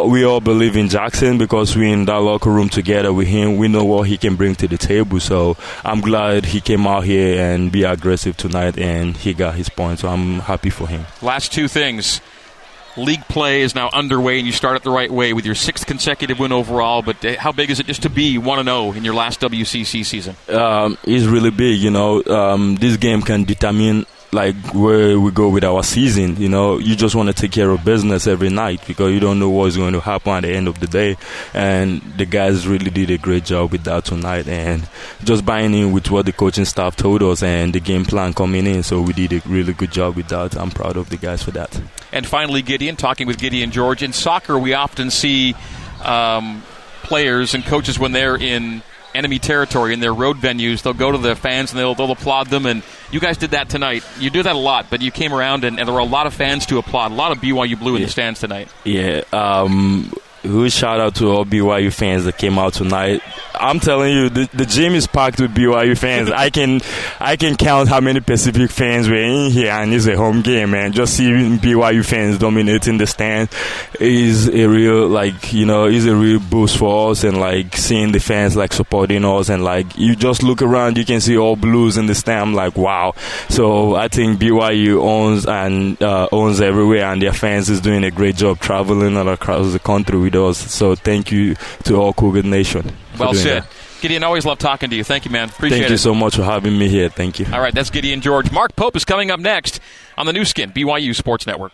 we 0.05 0.23
all 0.23 0.41
believe 0.41 0.75
in 0.75 0.87
Jaxson 0.87 1.37
because 1.37 1.75
we're 1.75 1.93
in 1.93 2.05
that 2.05 2.17
locker 2.17 2.51
room 2.51 2.69
together 2.69 3.13
with 3.13 3.27
him. 3.27 3.57
We 3.57 3.67
know 3.67 3.83
what 3.83 4.07
he 4.07 4.17
can 4.17 4.35
bring 4.35 4.55
to 4.55 4.67
the 4.67 4.77
table. 4.77 5.19
So 5.19 5.57
I'm 5.83 6.01
glad 6.01 6.45
he 6.45 6.61
came 6.61 6.87
out 6.87 7.03
here 7.03 7.41
and 7.41 7.71
be 7.71 7.83
aggressive 7.83 8.37
tonight, 8.37 8.77
and 8.77 9.15
he 9.15 9.33
got 9.33 9.55
his 9.55 9.69
point. 9.69 9.99
So 9.99 10.09
I'm 10.09 10.39
happy 10.39 10.69
for 10.69 10.87
him. 10.87 11.05
Last 11.21 11.51
two 11.51 11.67
things. 11.67 12.21
League 12.97 13.27
play 13.27 13.61
is 13.61 13.75
now 13.75 13.89
underway, 13.93 14.39
and 14.39 14.47
you 14.47 14.51
start 14.51 14.75
it 14.75 14.83
the 14.83 14.89
right 14.89 15.11
way 15.11 15.31
with 15.31 15.45
your 15.45 15.53
sixth 15.53 15.85
consecutive 15.85 16.39
win 16.39 16.51
overall. 16.51 17.03
But 17.03 17.23
uh, 17.23 17.39
how 17.39 17.51
big 17.51 17.69
is 17.69 17.79
it 17.79 17.85
just 17.85 18.01
to 18.01 18.09
be 18.09 18.39
one 18.39 18.57
and 18.57 18.67
zero 18.67 18.77
oh 18.77 18.93
in 18.93 19.03
your 19.03 19.13
last 19.13 19.39
WCC 19.39 20.03
season? 20.03 20.35
Um, 20.49 20.97
it's 21.03 21.25
really 21.25 21.51
big. 21.51 21.79
You 21.79 21.91
know, 21.91 22.23
um, 22.23 22.75
this 22.75 22.97
game 22.97 23.21
can 23.21 23.43
determine 23.43 24.07
like 24.31 24.55
where 24.73 25.19
we 25.19 25.31
go 25.31 25.49
with 25.49 25.63
our 25.63 25.83
season. 25.83 26.35
You 26.37 26.49
know, 26.49 26.77
you 26.77 26.95
just 26.95 27.15
want 27.15 27.27
to 27.27 27.33
take 27.33 27.51
care 27.51 27.69
of 27.69 27.83
business 27.85 28.27
every 28.27 28.49
night 28.49 28.81
because 28.85 29.13
you 29.13 29.19
don't 29.19 29.39
know 29.39 29.49
what's 29.49 29.77
going 29.77 29.93
to 29.93 29.99
happen 29.99 30.33
at 30.33 30.43
the 30.43 30.51
end 30.51 30.67
of 30.67 30.79
the 30.79 30.87
day. 30.87 31.17
And 31.53 32.01
the 32.17 32.25
guys 32.25 32.67
really 32.67 32.89
did 32.89 33.09
a 33.09 33.17
great 33.17 33.45
job 33.45 33.71
with 33.71 33.83
that 33.85 34.05
tonight, 34.05 34.47
and 34.47 34.87
just 35.23 35.45
buying 35.45 35.73
in 35.73 35.91
with 35.91 36.11
what 36.11 36.25
the 36.25 36.33
coaching 36.33 36.65
staff 36.65 36.95
told 36.95 37.23
us 37.23 37.43
and 37.43 37.73
the 37.73 37.79
game 37.79 38.05
plan 38.05 38.33
coming 38.33 38.67
in. 38.67 38.83
So 38.83 39.01
we 39.01 39.13
did 39.13 39.33
a 39.33 39.41
really 39.47 39.73
good 39.73 39.91
job 39.91 40.15
with 40.15 40.27
that. 40.29 40.57
I'm 40.57 40.71
proud 40.71 40.97
of 40.97 41.09
the 41.09 41.17
guys 41.17 41.43
for 41.43 41.51
that. 41.51 41.79
And 42.11 42.25
finally, 42.25 42.61
Gideon, 42.61 42.95
talking 42.95 43.27
with 43.27 43.37
Gideon 43.37 43.71
George 43.71 44.03
in 44.03 44.13
Stockton, 44.13 44.61
we 44.61 44.73
often 44.73 45.09
see. 45.09 45.55
Um, 46.03 46.63
players 47.07 47.53
and 47.53 47.63
coaches 47.63 47.97
when 47.97 48.11
they're 48.11 48.35
in 48.35 48.83
enemy 49.17 49.39
territory 49.39 49.93
in 49.93 49.99
their 49.99 50.13
road 50.13 50.37
venues, 50.37 50.81
they'll 50.81 50.93
go 50.93 51.11
to 51.11 51.17
the 51.17 51.35
fans 51.35 51.71
and 51.71 51.79
they'll, 51.79 51.95
they'll 51.95 52.11
applaud 52.11 52.47
them. 52.47 52.65
And 52.65 52.83
you 53.11 53.19
guys 53.19 53.37
did 53.37 53.51
that 53.51 53.69
tonight. 53.69 54.03
You 54.19 54.29
do 54.29 54.43
that 54.43 54.55
a 54.55 54.59
lot, 54.59 54.87
but 54.89 55.01
you 55.01 55.11
came 55.11 55.33
around 55.33 55.63
and, 55.63 55.79
and 55.79 55.87
there 55.87 55.93
were 55.93 55.99
a 55.99 56.05
lot 56.05 56.27
of 56.27 56.33
fans 56.33 56.65
to 56.67 56.77
applaud. 56.77 57.11
A 57.11 57.15
lot 57.15 57.31
of 57.31 57.39
BYU 57.39 57.77
blue 57.77 57.95
in 57.95 58.01
the 58.01 58.07
stands 58.07 58.39
tonight. 58.39 58.69
Yeah. 58.83 59.23
Um, 59.33 60.13
huge 60.47 60.73
shout 60.73 60.99
out 60.99 61.15
to 61.15 61.27
all 61.27 61.45
BYU 61.45 61.93
fans 61.93 62.25
that 62.25 62.37
came 62.37 62.57
out 62.57 62.73
tonight. 62.73 63.21
I'm 63.59 63.79
telling 63.79 64.13
you, 64.13 64.29
the, 64.29 64.49
the 64.53 64.65
gym 64.65 64.93
is 64.93 65.07
packed 65.07 65.39
with 65.39 65.53
BYU 65.53 65.97
fans. 65.97 66.29
I 66.29 66.49
can 66.49 66.81
I 67.19 67.35
can 67.35 67.55
count 67.55 67.89
how 67.89 67.99
many 67.99 68.19
Pacific 68.19 68.69
fans 68.69 69.09
were 69.09 69.15
in 69.15 69.51
here, 69.51 69.71
and 69.71 69.93
it's 69.93 70.07
a 70.07 70.15
home 70.15 70.41
game, 70.41 70.71
man. 70.71 70.91
Just 70.91 71.17
seeing 71.17 71.57
BYU 71.57 72.05
fans 72.05 72.37
dominating 72.37 72.97
the 72.97 73.07
stand 73.07 73.49
is 73.99 74.47
a 74.49 74.67
real 74.67 75.07
like 75.07 75.53
you 75.53 75.65
know 75.65 75.85
is 75.85 76.05
a 76.05 76.15
real 76.15 76.39
boost 76.39 76.77
for 76.77 77.11
us, 77.11 77.23
and 77.23 77.39
like 77.39 77.75
seeing 77.75 78.11
the 78.11 78.19
fans 78.19 78.55
like 78.55 78.73
supporting 78.73 79.25
us, 79.25 79.49
and 79.49 79.63
like 79.63 79.97
you 79.97 80.15
just 80.15 80.43
look 80.43 80.61
around, 80.61 80.97
you 80.97 81.05
can 81.05 81.21
see 81.21 81.37
all 81.37 81.55
blues 81.55 81.97
in 81.97 82.05
the 82.05 82.15
stand. 82.15 82.37
I'm 82.37 82.53
like, 82.53 82.77
wow. 82.77 83.13
So 83.49 83.95
I 83.95 84.07
think 84.07 84.39
BYU 84.39 85.01
owns 85.01 85.45
and 85.45 86.01
uh, 86.01 86.27
owns 86.31 86.61
everywhere, 86.61 87.05
and 87.05 87.21
their 87.21 87.33
fans 87.33 87.69
is 87.69 87.81
doing 87.81 88.03
a 88.03 88.11
great 88.11 88.35
job 88.35 88.59
traveling 88.59 89.17
all 89.17 89.27
across 89.29 89.71
the 89.71 89.79
country 89.79 90.19
with 90.19 90.35
us. 90.45 90.57
So 90.57 90.95
thank 90.95 91.31
you 91.31 91.55
to 91.83 91.95
all 91.95 92.13
Cougar 92.13 92.43
Nation. 92.43 92.91
Well 93.19 93.33
said. 93.33 93.63
That. 93.63 93.69
Gideon, 94.01 94.23
always 94.23 94.45
love 94.45 94.59
talking 94.59 94.91
to 94.91 94.95
you. 94.95 95.03
Thank 95.03 95.25
you, 95.25 95.31
man. 95.31 95.49
Appreciate 95.49 95.69
Thank 95.69 95.81
it. 95.81 95.83
Thank 95.85 95.91
you 95.91 95.97
so 95.97 96.13
much 96.13 96.35
for 96.35 96.43
having 96.43 96.77
me 96.77 96.87
here. 96.87 97.09
Thank 97.09 97.39
you. 97.39 97.47
All 97.51 97.59
right, 97.59 97.73
that's 97.73 97.89
Gideon 97.89 98.21
George. 98.21 98.51
Mark 98.51 98.75
Pope 98.75 98.95
is 98.95 99.03
coming 99.03 99.31
up 99.31 99.39
next 99.39 99.79
on 100.17 100.27
the 100.27 100.33
Nu 100.33 100.45
Skin, 100.45 100.71
BYU 100.71 101.15
Sports 101.15 101.47
Network. 101.47 101.73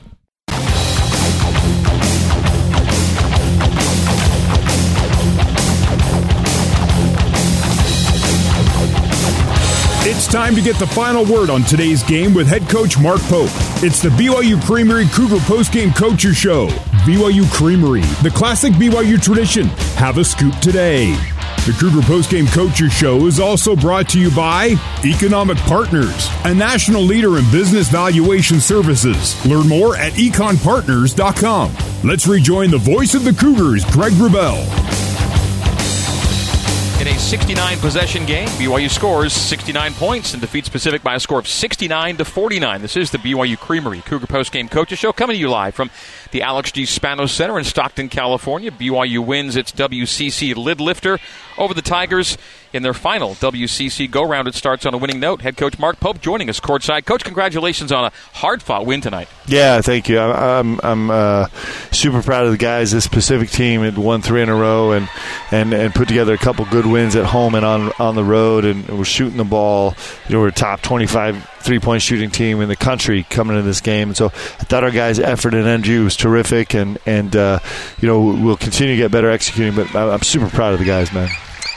It's 10.05 10.27
time 10.27 10.53
to 10.55 10.61
get 10.61 10.77
the 10.77 10.87
final 10.87 11.23
word 11.25 11.49
on 11.49 11.63
today's 11.63 12.03
game 12.03 12.33
with 12.33 12.45
head 12.45 12.69
coach 12.69 12.99
Mark 12.99 13.21
Pope. 13.21 13.49
It's 13.81 14.01
the 14.01 14.09
BYU 14.09 14.61
Creamery 14.61 15.07
Cougar 15.07 15.37
Postgame 15.37 15.95
Coacher 15.95 16.33
Show. 16.33 16.69
BYU 17.03 17.51
Creamery, 17.51 17.99
the 18.21 18.31
classic 18.33 18.71
BYU 18.73 19.21
tradition. 19.21 19.65
Have 19.97 20.17
a 20.19 20.23
scoop 20.23 20.57
today. 20.59 21.11
The 21.65 21.75
Cougar 21.77 21.99
Postgame 22.07 22.45
Coacher 22.45 22.89
Show 22.89 23.25
is 23.25 23.41
also 23.41 23.75
brought 23.75 24.07
to 24.09 24.19
you 24.21 24.31
by 24.31 24.75
Economic 25.03 25.57
Partners, 25.59 26.29
a 26.45 26.53
national 26.55 27.01
leader 27.01 27.37
in 27.37 27.43
business 27.51 27.89
valuation 27.89 28.61
services. 28.61 29.35
Learn 29.45 29.67
more 29.67 29.97
at 29.97 30.13
econpartners.com. 30.13 31.75
Let's 32.05 32.25
rejoin 32.25 32.71
the 32.71 32.77
voice 32.77 33.15
of 33.15 33.25
the 33.25 33.33
Cougars, 33.33 33.83
Greg 33.91 34.13
Wrubell. 34.13 35.12
A 37.13 37.19
69 37.19 37.77
possession 37.77 38.25
game. 38.25 38.47
BYU 38.47 38.89
scores 38.89 39.33
69 39.33 39.93
points 39.93 40.33
and 40.33 40.41
defeats 40.41 40.67
Pacific 40.67 41.03
by 41.03 41.13
a 41.13 41.19
score 41.19 41.37
of 41.37 41.47
69 41.47 42.17
to 42.17 42.25
49. 42.25 42.81
This 42.81 42.97
is 42.97 43.11
the 43.11 43.19
BYU 43.19 43.55
Creamery 43.55 44.01
Cougar 44.01 44.25
Post 44.25 44.51
Game 44.51 44.67
Coaches 44.67 44.97
Show 44.97 45.13
coming 45.13 45.35
to 45.35 45.39
you 45.39 45.47
live 45.47 45.75
from 45.75 45.91
the 46.31 46.41
Alex 46.41 46.71
G. 46.71 46.83
Spanos 46.83 47.29
Center 47.29 47.59
in 47.59 47.65
Stockton, 47.65 48.09
California. 48.09 48.71
BYU 48.71 49.23
wins 49.23 49.55
its 49.55 49.71
WCC 49.73 50.55
lid 50.55 50.81
lifter 50.81 51.19
over 51.55 51.75
the 51.75 51.83
Tigers 51.83 52.35
in 52.73 52.83
their 52.83 52.93
final 52.93 53.35
WCC 53.35 54.09
go 54.09 54.23
round. 54.23 54.47
It 54.47 54.55
starts 54.55 54.85
on 54.85 54.93
a 54.93 54.97
winning 54.97 55.19
note. 55.19 55.41
Head 55.41 55.55
coach 55.55 55.77
Mark 55.79 55.99
Pope 55.99 56.19
joining 56.19 56.49
us 56.49 56.59
courtside. 56.59 57.05
Coach, 57.05 57.23
congratulations 57.23 57.91
on 57.91 58.05
a 58.05 58.11
hard 58.33 58.61
fought 58.61 58.85
win 58.85 59.01
tonight. 59.01 59.29
Yeah, 59.45 59.81
thank 59.81 60.09
you. 60.09 60.19
I'm 60.19 60.79
I'm, 60.83 61.11
uh, 61.11 61.47
super 61.91 62.21
proud 62.21 62.45
of 62.45 62.51
the 62.51 62.57
guys. 62.57 62.91
This 62.91 63.07
Pacific 63.07 63.49
team 63.49 63.81
had 63.81 63.97
won 63.97 64.21
three 64.21 64.41
in 64.41 64.49
a 64.49 64.55
row 64.55 64.91
and, 64.91 65.07
and, 65.51 65.73
and 65.73 65.93
put 65.93 66.07
together 66.07 66.33
a 66.33 66.37
couple 66.37 66.65
good 66.65 66.85
wins 66.85 67.15
at 67.15 67.25
home 67.25 67.55
and 67.55 67.65
on 67.65 67.91
on 67.99 68.15
the 68.15 68.23
road, 68.23 68.65
and 68.65 68.87
we're 68.89 69.05
shooting 69.05 69.37
the 69.37 69.43
ball. 69.43 69.95
You 70.27 70.35
know, 70.35 70.41
we're 70.41 70.47
a 70.47 70.51
top 70.51 70.81
25 70.81 71.49
three 71.63 71.79
point 71.79 72.01
shooting 72.01 72.29
team 72.29 72.61
in 72.61 72.69
the 72.69 72.75
country 72.75 73.23
coming 73.23 73.55
into 73.55 73.65
this 73.67 73.81
game. 73.81 74.09
And 74.09 74.17
so 74.17 74.27
I 74.27 74.65
thought 74.65 74.83
our 74.83 74.91
guys' 74.91 75.19
effort 75.19 75.53
and 75.53 75.65
energy 75.65 75.97
was 75.99 76.15
terrific, 76.15 76.73
and 76.73 76.97
and 77.05 77.35
uh, 77.35 77.59
you 77.99 78.07
know 78.07 78.21
we'll 78.21 78.57
continue 78.57 78.95
to 78.95 79.01
get 79.01 79.11
better 79.11 79.29
executing. 79.29 79.75
But 79.75 79.95
I'm 79.95 80.21
super 80.21 80.49
proud 80.49 80.73
of 80.73 80.79
the 80.79 80.85
guys, 80.85 81.13
man. 81.13 81.29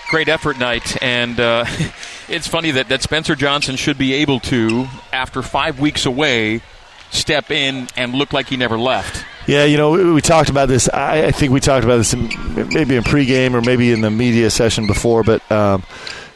Great 0.09 0.29
effort 0.29 0.59
night, 0.59 1.03
and 1.03 1.41
uh, 1.41 1.65
it's 2.29 2.47
funny 2.47 2.71
that, 2.73 2.89
that 2.89 3.03
Spencer 3.03 3.35
Johnson 3.35 3.77
should 3.77 3.99
be 3.99 4.15
able 4.15 4.41
to, 4.41 4.87
after 5.13 5.43
five 5.43 5.81
weeks 5.81 6.07
away, 6.07 6.63
step 7.11 7.51
in 7.51 7.89
and 7.97 8.15
look 8.15 8.33
like 8.33 8.49
he 8.49 8.57
never 8.57 8.79
left. 8.79 9.25
Yeah, 9.47 9.65
you 9.65 9.77
know, 9.77 9.91
we, 9.91 10.13
we 10.13 10.21
talked 10.21 10.49
about 10.49 10.69
this. 10.69 10.89
I, 10.89 11.27
I, 11.27 11.31
think 11.31 11.53
we 11.53 11.61
talked 11.61 11.85
about 11.85 11.99
this 11.99 12.13
in, 12.13 12.29
maybe 12.73 12.97
in 12.97 13.05
pregame 13.05 13.55
or 13.55 13.61
maybe 13.61 13.93
in 13.93 14.01
the 14.01 14.11
media 14.11 14.51
session 14.51 14.87
before, 14.87 15.23
but. 15.23 15.51
Um, 15.51 15.83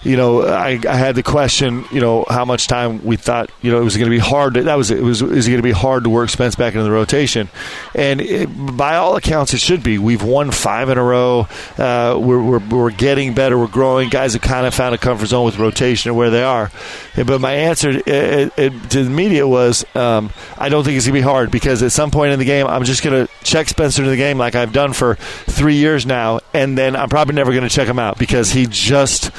you 0.02 0.16
know, 0.16 0.42
I, 0.42 0.80
I 0.88 0.96
had 0.96 1.14
the 1.14 1.22
question, 1.22 1.84
you 1.92 2.00
know, 2.00 2.24
how 2.28 2.46
much 2.46 2.66
time 2.66 3.04
we 3.04 3.16
thought, 3.16 3.50
you 3.60 3.70
know, 3.70 3.80
it 3.80 3.84
was 3.84 3.96
going 3.96 4.10
to 4.10 4.10
be 4.10 4.18
hard. 4.18 4.54
To, 4.54 4.62
that 4.62 4.76
was 4.76 4.90
it 4.90 5.02
was 5.02 5.20
is 5.20 5.46
it 5.46 5.50
going 5.50 5.58
to 5.58 5.62
be 5.62 5.72
hard 5.72 6.04
to 6.04 6.10
work 6.10 6.30
Spence 6.30 6.54
back 6.54 6.72
into 6.74 6.84
the 6.84 6.90
rotation, 6.90 7.50
and 7.94 8.20
it, 8.20 8.46
by 8.46 8.96
all 8.96 9.16
accounts, 9.16 9.52
it 9.52 9.60
should 9.60 9.82
be. 9.82 9.98
We've 9.98 10.22
won 10.22 10.50
five 10.52 10.88
in 10.88 10.96
a 10.96 11.02
row. 11.02 11.48
Uh, 11.76 12.18
we're, 12.18 12.42
we're 12.42 12.68
we're 12.68 12.90
getting 12.90 13.34
better. 13.34 13.58
We're 13.58 13.66
growing. 13.66 14.08
Guys 14.08 14.32
have 14.32 14.42
kind 14.42 14.66
of 14.66 14.74
found 14.74 14.94
a 14.94 14.98
comfort 14.98 15.26
zone 15.26 15.44
with 15.44 15.58
rotation 15.58 16.10
and 16.10 16.16
where 16.16 16.30
they 16.30 16.42
are. 16.42 16.70
But 17.16 17.40
my 17.40 17.52
answer 17.52 17.90
it, 17.90 18.58
it, 18.58 18.90
to 18.90 19.04
the 19.04 19.10
media 19.10 19.46
was, 19.46 19.84
um, 19.94 20.30
I 20.56 20.70
don't 20.70 20.84
think 20.84 20.96
it's 20.96 21.06
going 21.06 21.14
to 21.14 21.20
be 21.20 21.30
hard 21.30 21.50
because 21.50 21.82
at 21.82 21.92
some 21.92 22.10
point 22.10 22.32
in 22.32 22.38
the 22.38 22.44
game, 22.46 22.66
I'm 22.66 22.84
just 22.84 23.02
going 23.02 23.26
to 23.26 23.32
check 23.44 23.68
Spencer 23.68 24.02
into 24.02 24.10
the 24.10 24.16
game 24.16 24.38
like 24.38 24.54
I've 24.54 24.72
done 24.72 24.94
for 24.94 25.16
three 25.16 25.76
years 25.76 26.06
now, 26.06 26.40
and 26.54 26.78
then 26.78 26.96
I'm 26.96 27.10
probably 27.10 27.34
never 27.34 27.50
going 27.52 27.68
to 27.68 27.74
check 27.74 27.86
him 27.86 27.98
out 27.98 28.18
because 28.18 28.52
he 28.52 28.66
just 28.66 29.30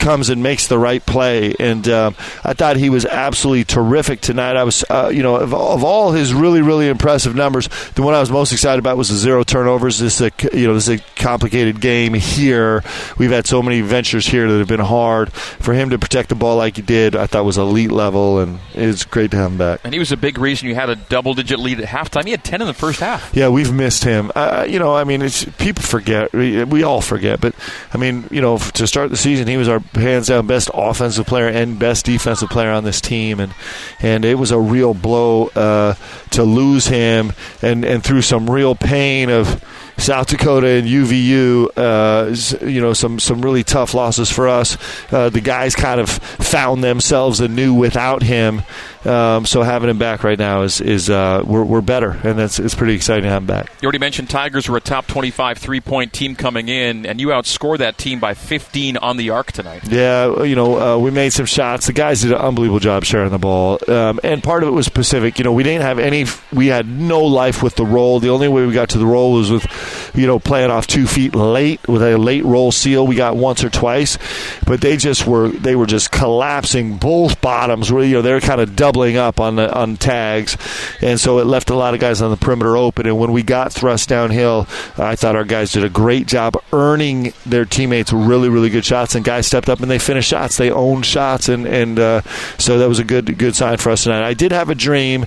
comes 0.00 0.30
and 0.30 0.42
makes 0.42 0.66
the 0.66 0.78
right 0.78 1.04
play. 1.04 1.54
And 1.60 1.86
um, 1.88 2.16
I 2.42 2.54
thought 2.54 2.76
he 2.76 2.90
was 2.90 3.04
absolutely 3.06 3.64
terrific 3.64 4.20
tonight. 4.20 4.56
I 4.56 4.64
was, 4.64 4.84
uh, 4.90 5.10
you 5.12 5.22
know, 5.22 5.36
of, 5.36 5.54
of, 5.54 5.84
all 5.84 6.12
his 6.12 6.34
really, 6.34 6.62
really 6.62 6.88
impressive 6.88 7.34
numbers, 7.34 7.68
the 7.94 8.02
one 8.02 8.14
I 8.14 8.20
was 8.20 8.30
most 8.30 8.52
excited 8.52 8.78
about 8.78 8.96
was 8.96 9.10
the 9.10 9.16
zero 9.16 9.44
turnovers. 9.44 9.98
This 9.98 10.20
is 10.20 10.32
a, 10.32 10.56
you 10.56 10.66
know, 10.66 10.74
this 10.74 10.88
is 10.88 11.00
a 11.00 11.04
complicated 11.16 11.80
game 11.80 12.14
here. 12.14 12.82
We've 13.18 13.30
had 13.30 13.46
so 13.46 13.62
many 13.62 13.80
ventures 13.82 14.26
here 14.26 14.50
that 14.50 14.58
have 14.58 14.68
been 14.68 14.80
hard. 14.80 15.32
For 15.32 15.74
him 15.74 15.90
to 15.90 15.98
protect 15.98 16.30
the 16.30 16.34
ball 16.34 16.56
like 16.56 16.76
he 16.76 16.82
did, 16.82 17.14
I 17.14 17.26
thought 17.26 17.44
was 17.44 17.58
elite 17.58 17.92
level, 17.92 18.40
and 18.40 18.58
it's 18.74 19.04
great 19.04 19.30
to 19.32 19.36
have 19.36 19.52
him 19.52 19.58
back. 19.58 19.80
And 19.84 19.92
he 19.92 19.98
was 19.98 20.12
a 20.12 20.16
big 20.16 20.38
reason 20.38 20.68
you 20.68 20.74
had 20.74 20.90
a 20.90 20.96
double-digit 20.96 21.58
lead 21.58 21.80
at 21.80 21.88
halftime. 21.88 22.24
He 22.24 22.30
had 22.30 22.44
ten 22.44 22.60
in 22.60 22.66
the 22.66 22.74
first 22.74 23.00
half. 23.00 23.34
Yeah, 23.34 23.48
we've 23.48 23.72
missed 23.72 24.04
him. 24.04 24.32
Uh, 24.34 24.66
you 24.68 24.78
know, 24.78 24.94
I 24.94 25.04
mean, 25.04 25.28
people 25.58 25.82
forget. 25.82 26.32
We, 26.32 26.64
we 26.64 26.82
all 26.82 27.00
forget, 27.00 27.40
but 27.40 27.54
I 27.92 27.98
mean, 27.98 28.26
you 28.30 28.40
know, 28.40 28.58
to 28.58 28.86
start 28.86 29.10
the 29.10 29.16
season, 29.16 29.46
he 29.46 29.56
was 29.56 29.68
our 29.68 29.80
hands 29.94 30.28
down 30.28 30.46
best 30.46 30.70
offensive 30.72 31.26
player 31.26 31.48
and 31.48 31.78
best 31.78 32.06
defensive 32.06 32.48
player 32.48 32.70
on 32.70 32.84
this 32.84 33.00
team, 33.00 33.40
and 33.40 33.54
and 34.00 34.24
it 34.24 34.38
was 34.38 34.50
a 34.50 34.58
real 34.58 34.94
blow 34.94 35.48
uh, 35.48 35.94
to 36.30 36.42
lose 36.44 36.86
him, 36.86 37.32
and 37.62 37.84
and 37.84 38.04
through 38.04 38.22
some 38.22 38.48
real 38.48 38.74
pain 38.74 39.30
of 39.30 39.62
South 40.00 40.28
Dakota 40.28 40.66
and 40.66 40.88
UVU, 40.88 41.68
uh, 41.76 42.66
you 42.66 42.80
know, 42.80 42.92
some 42.94 43.18
some 43.18 43.42
really 43.42 43.62
tough 43.62 43.92
losses 43.92 44.30
for 44.30 44.48
us. 44.48 44.78
Uh, 45.12 45.28
the 45.28 45.40
guys 45.40 45.74
kind 45.74 46.00
of 46.00 46.08
found 46.08 46.82
themselves 46.82 47.40
anew 47.40 47.74
without 47.74 48.22
him. 48.22 48.62
Um, 49.06 49.46
so 49.46 49.62
having 49.62 49.88
him 49.88 49.98
back 49.98 50.24
right 50.24 50.38
now 50.38 50.62
is 50.62 50.80
is 50.80 51.08
uh, 51.08 51.42
we're, 51.44 51.64
we're 51.64 51.80
better, 51.80 52.10
and 52.10 52.38
that's 52.38 52.58
it's 52.58 52.74
pretty 52.74 52.94
exciting 52.94 53.24
to 53.24 53.30
have 53.30 53.42
him 53.42 53.46
back. 53.46 53.70
You 53.80 53.86
already 53.86 53.98
mentioned 53.98 54.28
Tigers 54.28 54.68
were 54.68 54.76
a 54.76 54.80
top 54.80 55.06
25 55.06 55.58
three 55.58 55.80
point 55.80 56.12
team 56.12 56.36
coming 56.36 56.68
in, 56.68 57.06
and 57.06 57.20
you 57.20 57.28
outscored 57.28 57.78
that 57.78 57.98
team 57.98 58.20
by 58.20 58.34
15 58.34 58.96
on 58.98 59.16
the 59.16 59.30
arc 59.30 59.52
tonight. 59.52 59.82
Yeah, 59.88 60.42
you 60.42 60.54
know, 60.54 60.96
uh, 60.96 60.98
we 60.98 61.10
made 61.10 61.32
some 61.32 61.46
shots. 61.46 61.86
The 61.86 61.92
guys 61.92 62.22
did 62.22 62.32
an 62.32 62.38
unbelievable 62.38 62.80
job 62.80 63.04
sharing 63.04 63.30
the 63.30 63.38
ball, 63.38 63.78
um, 63.88 64.20
and 64.22 64.42
part 64.42 64.62
of 64.62 64.68
it 64.68 64.72
was 64.72 64.88
Pacific. 64.88 65.38
You 65.38 65.44
know, 65.44 65.52
we 65.52 65.62
didn't 65.62 65.82
have 65.82 65.98
any, 65.98 66.26
we 66.52 66.66
had 66.66 66.86
no 66.86 67.22
life 67.22 67.62
with 67.62 67.76
the 67.76 67.86
roll. 67.86 68.20
The 68.20 68.30
only 68.30 68.48
way 68.48 68.66
we 68.66 68.72
got 68.72 68.90
to 68.90 68.98
the 68.98 69.06
roll 69.06 69.32
was 69.32 69.50
with 69.50 69.66
you 70.14 70.26
know, 70.26 70.38
playing 70.38 70.70
off 70.70 70.86
two 70.86 71.06
feet 71.06 71.34
late 71.34 71.86
with 71.88 72.02
a 72.02 72.16
late 72.16 72.44
roll 72.44 72.72
seal. 72.72 73.06
We 73.06 73.16
got 73.16 73.36
once 73.36 73.62
or 73.64 73.70
twice, 73.70 74.18
but 74.66 74.80
they 74.80 74.96
just 74.96 75.26
were 75.26 75.48
they 75.48 75.76
were 75.76 75.86
just 75.86 76.10
collapsing 76.10 76.96
both 76.96 77.40
bottoms. 77.40 77.92
Where 77.92 78.04
you 78.04 78.14
know 78.14 78.22
they're 78.22 78.40
kind 78.40 78.60
of 78.60 78.76
doubling 78.90 79.16
up 79.16 79.38
on 79.38 79.56
the, 79.56 79.72
on 79.72 79.96
tags, 79.96 80.56
and 81.00 81.20
so 81.20 81.38
it 81.38 81.46
left 81.46 81.70
a 81.70 81.74
lot 81.74 81.94
of 81.94 82.00
guys 82.00 82.20
on 82.20 82.30
the 82.30 82.36
perimeter 82.36 82.76
open. 82.76 83.06
And 83.06 83.18
when 83.18 83.32
we 83.32 83.42
got 83.42 83.72
thrust 83.72 84.08
downhill, 84.08 84.66
I 84.98 85.14
thought 85.16 85.36
our 85.36 85.44
guys 85.44 85.72
did 85.72 85.84
a 85.84 85.88
great 85.88 86.26
job 86.26 86.56
earning 86.72 87.32
their 87.46 87.64
teammates 87.64 88.12
really 88.12 88.48
really 88.48 88.70
good 88.70 88.84
shots. 88.84 89.14
And 89.14 89.24
guys 89.24 89.46
stepped 89.46 89.68
up 89.68 89.80
and 89.80 89.90
they 89.90 89.98
finished 89.98 90.30
shots. 90.30 90.56
They 90.56 90.70
owned 90.70 91.06
shots, 91.06 91.48
and 91.48 91.66
and 91.66 91.98
uh, 91.98 92.22
so 92.58 92.78
that 92.78 92.88
was 92.88 92.98
a 92.98 93.04
good 93.04 93.38
good 93.38 93.54
sign 93.54 93.78
for 93.78 93.90
us 93.90 94.04
tonight. 94.04 94.26
I 94.26 94.34
did 94.34 94.52
have 94.52 94.70
a 94.70 94.74
dream. 94.74 95.26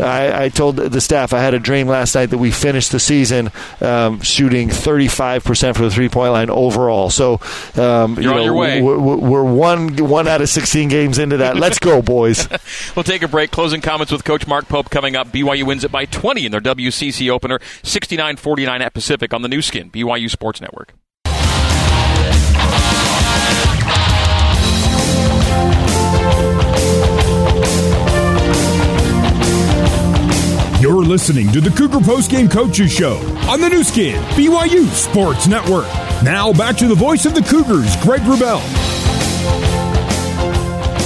I, 0.00 0.44
I 0.44 0.48
told 0.48 0.76
the 0.76 1.00
staff 1.00 1.32
I 1.32 1.40
had 1.40 1.54
a 1.54 1.58
dream 1.58 1.88
last 1.88 2.14
night 2.14 2.26
that 2.26 2.38
we 2.38 2.50
finished 2.50 2.92
the 2.92 3.00
season. 3.00 3.50
Um, 3.80 4.20
shooting 4.20 4.68
35% 4.68 5.76
for 5.76 5.82
the 5.82 5.90
three 5.90 6.08
point 6.08 6.32
line 6.32 6.50
overall. 6.50 7.10
So, 7.10 7.40
um, 7.76 8.14
You're 8.14 8.22
you 8.22 8.30
know, 8.30 8.38
on 8.38 8.44
your 8.44 8.54
way. 8.54 8.82
We're, 8.82 8.98
we're, 8.98 9.42
one, 9.42 9.96
one 9.96 10.28
out 10.28 10.40
of 10.40 10.48
16 10.48 10.88
games 10.88 11.18
into 11.18 11.38
that. 11.38 11.56
Let's 11.56 11.78
go, 11.78 12.02
boys. 12.02 12.48
we'll 13.02 13.18
take 13.18 13.22
a 13.22 13.28
break. 13.28 13.50
Closing 13.50 13.80
comments 13.80 14.12
with 14.12 14.24
Coach 14.24 14.46
Mark 14.46 14.68
Pope 14.68 14.88
coming 14.88 15.16
up. 15.16 15.28
BYU 15.28 15.64
wins 15.64 15.82
it 15.82 15.90
by 15.90 16.04
20 16.04 16.46
in 16.46 16.52
their 16.52 16.60
WCC 16.60 17.30
opener, 17.30 17.58
69 17.82 18.36
49 18.36 18.82
at 18.82 18.94
Pacific 18.94 19.34
on 19.34 19.42
the 19.42 19.48
Nu 19.48 19.60
Skin, 19.60 19.90
BYU 19.90 20.30
Sports 20.30 20.60
Network. 20.60 20.94
You're 30.80 31.04
listening 31.04 31.50
to 31.52 31.60
the 31.60 31.70
Cougar 31.76 32.00
Post 32.00 32.30
Game 32.30 32.48
Coaches 32.48 32.92
Show 32.92 33.16
on 33.48 33.60
the 33.60 33.68
Nu 33.68 33.82
Skin, 33.82 34.22
BYU 34.34 34.86
Sports 34.88 35.48
Network. 35.48 35.86
Now 36.22 36.52
back 36.52 36.76
to 36.76 36.86
the 36.86 36.94
voice 36.94 37.26
of 37.26 37.34
the 37.34 37.42
Cougars, 37.42 37.96
Greg 38.02 38.20
Wrubell. 38.22 38.91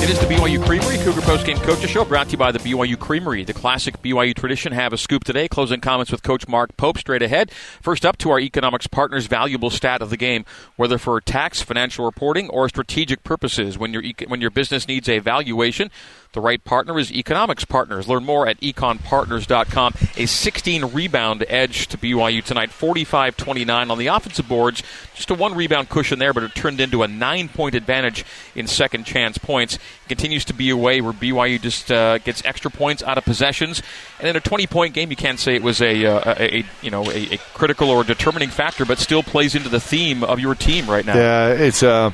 It 0.06 0.10
is 0.10 0.20
the 0.20 0.26
BYU 0.26 0.64
Creamery 0.64 0.98
Cougar 0.98 1.22
Post 1.22 1.46
Game 1.46 1.56
Coaches 1.56 1.90
Show 1.90 2.04
brought 2.04 2.26
to 2.26 2.32
you 2.32 2.38
by 2.38 2.52
the 2.52 2.60
BYU 2.60 2.96
Creamery. 2.96 3.42
The 3.42 3.52
classic 3.52 4.00
BYU 4.02 4.36
tradition 4.36 4.72
have 4.72 4.92
a 4.92 4.96
scoop 4.96 5.24
today. 5.24 5.48
Closing 5.48 5.80
comments 5.80 6.12
with 6.12 6.22
Coach 6.22 6.46
Mark 6.46 6.76
Pope 6.76 6.98
straight 6.98 7.22
ahead. 7.22 7.50
First 7.82 8.06
up 8.06 8.16
to 8.18 8.30
our 8.30 8.38
economics 8.38 8.86
partners' 8.86 9.26
valuable 9.26 9.68
stat 9.68 10.02
of 10.02 10.10
the 10.10 10.16
game, 10.16 10.44
whether 10.76 10.96
for 10.96 11.20
tax, 11.20 11.60
financial 11.60 12.04
reporting, 12.04 12.48
or 12.50 12.68
strategic 12.68 13.24
purposes. 13.24 13.78
When 13.78 13.92
your 13.92 14.04
when 14.28 14.40
your 14.40 14.52
business 14.52 14.86
needs 14.86 15.08
a 15.08 15.18
valuation, 15.18 15.90
the 16.36 16.40
right 16.42 16.62
partner 16.62 16.98
is 16.98 17.10
Economics 17.10 17.64
Partners. 17.64 18.06
Learn 18.06 18.22
more 18.22 18.46
at 18.46 18.60
econpartners.com. 18.60 19.94
A 20.18 20.26
16 20.26 20.84
rebound 20.92 21.46
edge 21.48 21.86
to 21.88 21.96
BYU 21.96 22.44
tonight, 22.44 22.70
45 22.70 23.38
29 23.38 23.90
on 23.90 23.96
the 23.98 24.08
offensive 24.08 24.46
boards. 24.46 24.82
Just 25.14 25.30
a 25.30 25.34
one 25.34 25.54
rebound 25.54 25.88
cushion 25.88 26.18
there, 26.18 26.34
but 26.34 26.42
it 26.42 26.54
turned 26.54 26.78
into 26.78 27.02
a 27.02 27.08
nine 27.08 27.48
point 27.48 27.74
advantage 27.74 28.22
in 28.54 28.66
second 28.66 29.04
chance 29.04 29.38
points. 29.38 29.78
Continues 30.08 30.44
to 30.46 30.54
be 30.54 30.70
a 30.70 30.76
way 30.76 31.00
where 31.00 31.12
BYU 31.12 31.60
just 31.60 31.90
uh, 31.90 32.18
gets 32.18 32.44
extra 32.44 32.70
points 32.70 33.02
out 33.02 33.18
of 33.18 33.24
possessions. 33.24 33.82
And 34.18 34.28
in 34.28 34.36
a 34.36 34.40
20 34.40 34.66
point 34.66 34.94
game, 34.94 35.10
you 35.10 35.16
can't 35.16 35.38
say 35.38 35.54
it 35.54 35.62
was 35.62 35.80
a, 35.80 36.06
uh, 36.06 36.34
a, 36.38 36.58
a 36.58 36.64
you 36.82 36.90
know 36.90 37.10
a, 37.10 37.34
a, 37.34 37.38
critical 37.54 37.90
or 37.90 38.04
determining 38.04 38.48
factor, 38.48 38.84
but 38.84 38.98
still 38.98 39.22
plays 39.22 39.54
into 39.54 39.68
the 39.68 39.80
theme 39.80 40.22
of 40.22 40.38
your 40.38 40.54
team 40.54 40.88
right 40.88 41.04
now. 41.04 41.16
Yeah, 41.16 41.48
it's. 41.48 41.82
Uh, 41.82 42.12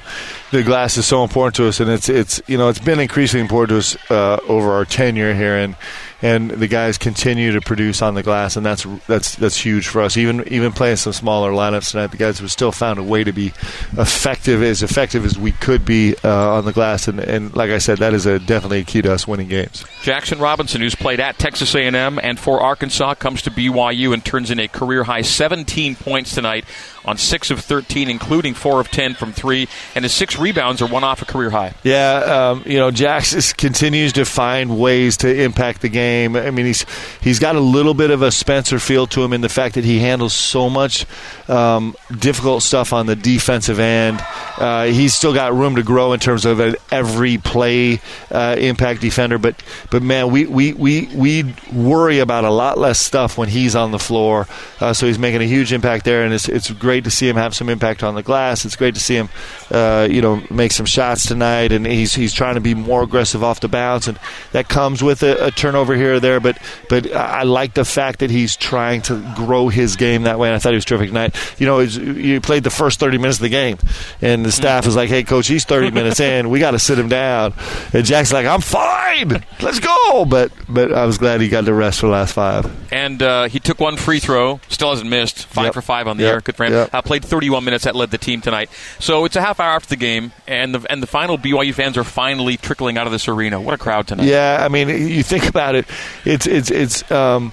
the 0.52 0.62
glass 0.62 0.98
is 0.98 1.06
so 1.06 1.24
important 1.24 1.56
to 1.56 1.66
us, 1.66 1.80
and 1.80 1.90
it's 1.90 2.08
it's 2.08 2.42
you 2.46 2.58
know 2.58 2.68
it's 2.68 2.78
been 2.78 3.00
increasingly 3.00 3.40
important 3.40 3.70
to 3.70 3.78
us 3.78 4.10
uh, 4.10 4.38
over 4.46 4.72
our 4.72 4.84
tenure 4.84 5.34
here, 5.34 5.56
and 5.56 5.74
and 6.22 6.50
the 6.50 6.68
guys 6.68 6.98
continue 6.98 7.52
to 7.52 7.60
produce 7.60 8.00
on 8.00 8.14
the 8.14 8.22
glass, 8.22 8.56
and 8.56 8.64
that's 8.64 8.86
that's 9.06 9.34
that's 9.34 9.56
huge 9.56 9.88
for 9.88 10.00
us. 10.00 10.16
Even 10.16 10.46
even 10.48 10.72
playing 10.72 10.96
some 10.96 11.12
smaller 11.12 11.50
lineups 11.50 11.90
tonight, 11.90 12.12
the 12.12 12.16
guys 12.16 12.38
have 12.38 12.50
still 12.50 12.72
found 12.72 12.98
a 13.00 13.02
way 13.02 13.24
to 13.24 13.32
be 13.32 13.52
effective, 13.98 14.62
as 14.62 14.82
effective 14.82 15.24
as 15.24 15.36
we 15.36 15.50
could 15.50 15.84
be 15.84 16.14
uh, 16.22 16.52
on 16.52 16.64
the 16.64 16.72
glass, 16.72 17.08
and, 17.08 17.18
and 17.18 17.54
like 17.54 17.70
I 17.70 17.78
said, 17.78 17.98
that 17.98 18.14
is 18.14 18.24
a 18.24 18.38
definitely 18.38 18.80
a 18.80 18.84
key 18.84 19.02
to 19.02 19.12
us 19.12 19.26
winning 19.26 19.48
games. 19.48 19.84
Jaxson 20.02 20.40
Robinson, 20.40 20.80
who's 20.80 20.94
played 20.94 21.20
at 21.20 21.38
Texas 21.38 21.74
A&M 21.74 22.18
and 22.22 22.38
for 22.38 22.60
Arkansas, 22.60 23.14
comes 23.14 23.42
to 23.42 23.50
BYU 23.50 24.14
and 24.14 24.24
turns 24.24 24.50
in 24.50 24.60
a 24.60 24.68
career 24.68 25.04
high 25.04 25.22
17 25.22 25.96
points 25.96 26.34
tonight 26.34 26.64
on 27.04 27.16
six 27.16 27.50
of 27.50 27.60
13, 27.60 28.08
including 28.08 28.54
four 28.54 28.80
of 28.80 28.90
10 28.90 29.14
from 29.14 29.32
three, 29.32 29.68
and 29.94 30.04
his 30.04 30.12
six 30.12 30.38
rebounds 30.38 30.80
are 30.82 30.86
one 30.86 31.04
off 31.04 31.22
a 31.22 31.24
career 31.24 31.50
high. 31.50 31.74
Yeah, 31.82 32.50
um, 32.52 32.62
you 32.66 32.78
know, 32.78 32.90
Jaxson 32.90 33.56
continues 33.56 34.12
to 34.14 34.24
find 34.24 34.78
ways 34.78 35.18
to 35.18 35.42
impact 35.42 35.82
the 35.82 35.88
game. 35.88 36.36
I 36.36 36.50
mean, 36.50 36.66
he's 36.66 36.86
he's 37.20 37.38
got 37.38 37.56
a 37.56 37.60
little 37.60 37.94
bit 37.94 38.10
of 38.10 38.22
a 38.22 38.30
Spencer 38.30 38.78
feel 38.78 39.06
to 39.08 39.22
him 39.22 39.32
in 39.32 39.40
the 39.40 39.48
fact 39.48 39.74
that 39.74 39.84
he 39.84 39.98
handles 39.98 40.32
so 40.32 40.70
much 40.70 41.06
um, 41.48 41.94
difficult 42.18 42.62
stuff 42.62 42.92
on 42.92 43.06
the 43.06 43.16
defensive 43.16 43.78
end. 43.78 44.20
Uh, 44.58 44.84
he's 44.84 45.14
still 45.14 45.34
got 45.34 45.54
room 45.54 45.76
to 45.76 45.82
grow 45.82 46.12
in 46.12 46.20
terms 46.20 46.44
of 46.44 46.60
an 46.60 46.76
every 46.90 47.38
play 47.38 48.00
uh, 48.30 48.56
impact 48.58 49.00
defender, 49.00 49.38
but 49.38 49.62
but 49.90 50.02
man, 50.02 50.30
we, 50.30 50.46
we, 50.46 50.72
we, 50.72 51.06
we 51.14 51.54
worry 51.72 52.18
about 52.20 52.44
a 52.44 52.50
lot 52.50 52.78
less 52.78 52.98
stuff 52.98 53.36
when 53.36 53.48
he's 53.48 53.74
on 53.74 53.90
the 53.90 53.98
floor. 53.98 54.46
Uh, 54.80 54.92
so 54.92 55.06
he's 55.06 55.18
making 55.18 55.42
a 55.42 55.46
huge 55.46 55.72
impact 55.72 56.04
there, 56.04 56.24
and 56.24 56.32
it's 56.32 56.48
it's 56.48 56.70
great 56.70 56.91
to 57.00 57.10
see 57.10 57.28
him 57.28 57.36
have 57.36 57.54
some 57.54 57.68
impact 57.68 58.02
on 58.02 58.14
the 58.14 58.22
glass. 58.22 58.64
It's 58.64 58.76
great 58.76 58.94
to 58.94 59.00
see 59.00 59.14
him, 59.16 59.28
uh, 59.70 60.06
you 60.10 60.20
know, 60.20 60.42
make 60.50 60.72
some 60.72 60.86
shots 60.86 61.26
tonight, 61.26 61.72
and 61.72 61.86
he's 61.86 62.14
he's 62.14 62.32
trying 62.32 62.54
to 62.54 62.60
be 62.60 62.74
more 62.74 63.02
aggressive 63.02 63.42
off 63.42 63.60
the 63.60 63.68
bounce, 63.68 64.06
and 64.06 64.18
that 64.52 64.68
comes 64.68 65.02
with 65.02 65.22
a, 65.22 65.46
a 65.46 65.50
turnover 65.50 65.94
here 65.96 66.14
or 66.14 66.20
there. 66.20 66.40
But 66.40 66.58
but 66.88 67.12
I 67.12 67.42
like 67.44 67.74
the 67.74 67.84
fact 67.84 68.18
that 68.20 68.30
he's 68.30 68.56
trying 68.56 69.02
to 69.02 69.32
grow 69.36 69.68
his 69.68 69.96
game 69.96 70.24
that 70.24 70.38
way, 70.38 70.48
and 70.48 70.54
I 70.54 70.58
thought 70.58 70.72
he 70.72 70.76
was 70.76 70.84
terrific 70.84 71.08
tonight. 71.08 71.34
You 71.58 71.66
know, 71.66 71.80
you 71.80 72.40
played 72.40 72.64
the 72.64 72.70
first 72.70 73.00
30 73.00 73.18
minutes 73.18 73.38
of 73.38 73.42
the 73.42 73.48
game, 73.48 73.78
and 74.20 74.44
the 74.44 74.52
staff 74.52 74.86
is 74.86 74.94
like, 74.94 75.08
"Hey, 75.08 75.24
coach, 75.24 75.46
he's 75.48 75.64
30 75.64 75.90
minutes 75.92 76.20
in. 76.20 76.50
We 76.50 76.60
got 76.60 76.72
to 76.72 76.78
sit 76.78 76.98
him 76.98 77.08
down." 77.08 77.54
And 77.92 78.04
Jack's 78.04 78.32
like, 78.32 78.46
"I'm 78.46 78.60
fine. 78.60 79.44
Let's 79.60 79.80
go." 79.80 80.24
But 80.26 80.52
but 80.68 80.92
I 80.92 81.04
was 81.06 81.18
glad 81.18 81.40
he 81.40 81.48
got 81.48 81.64
the 81.64 81.74
rest 81.74 82.00
for 82.00 82.06
the 82.06 82.12
last 82.12 82.32
five. 82.34 82.70
And 82.92 83.22
uh, 83.22 83.48
he 83.48 83.58
took 83.58 83.80
one 83.80 83.96
free 83.96 84.18
throw, 84.18 84.60
still 84.68 84.90
hasn't 84.90 85.08
missed. 85.08 85.46
Five 85.46 85.66
Yep. 85.66 85.74
for 85.74 85.82
five 85.82 86.08
on 86.08 86.16
the 86.16 86.24
Yep. 86.24 86.32
air. 86.32 86.40
Good 86.40 86.56
for 86.56 86.64
him. 86.64 86.72
Yep. 86.72 86.81
Uh, 86.92 87.02
played 87.02 87.24
31 87.24 87.64
minutes. 87.64 87.84
That 87.84 87.94
led 87.96 88.10
the 88.10 88.18
team 88.18 88.40
tonight. 88.40 88.70
So 88.98 89.24
it's 89.24 89.36
a 89.36 89.40
half 89.40 89.60
hour 89.60 89.72
after 89.72 89.90
the 89.90 89.96
game, 89.96 90.32
and 90.46 90.74
the 90.74 90.86
and 90.90 91.02
the 91.02 91.06
final 91.06 91.38
BYU 91.38 91.74
fans 91.74 91.96
are 91.96 92.04
finally 92.04 92.56
trickling 92.56 92.98
out 92.98 93.06
of 93.06 93.12
this 93.12 93.28
arena. 93.28 93.60
What 93.60 93.74
a 93.74 93.78
crowd 93.78 94.06
tonight! 94.06 94.26
Yeah, 94.26 94.58
I 94.60 94.68
mean, 94.68 94.88
you 94.88 95.22
think 95.22 95.46
about 95.48 95.74
it, 95.74 95.86
it's 96.24 96.46
it's 96.46 96.70
it's 96.70 97.10
um, 97.10 97.52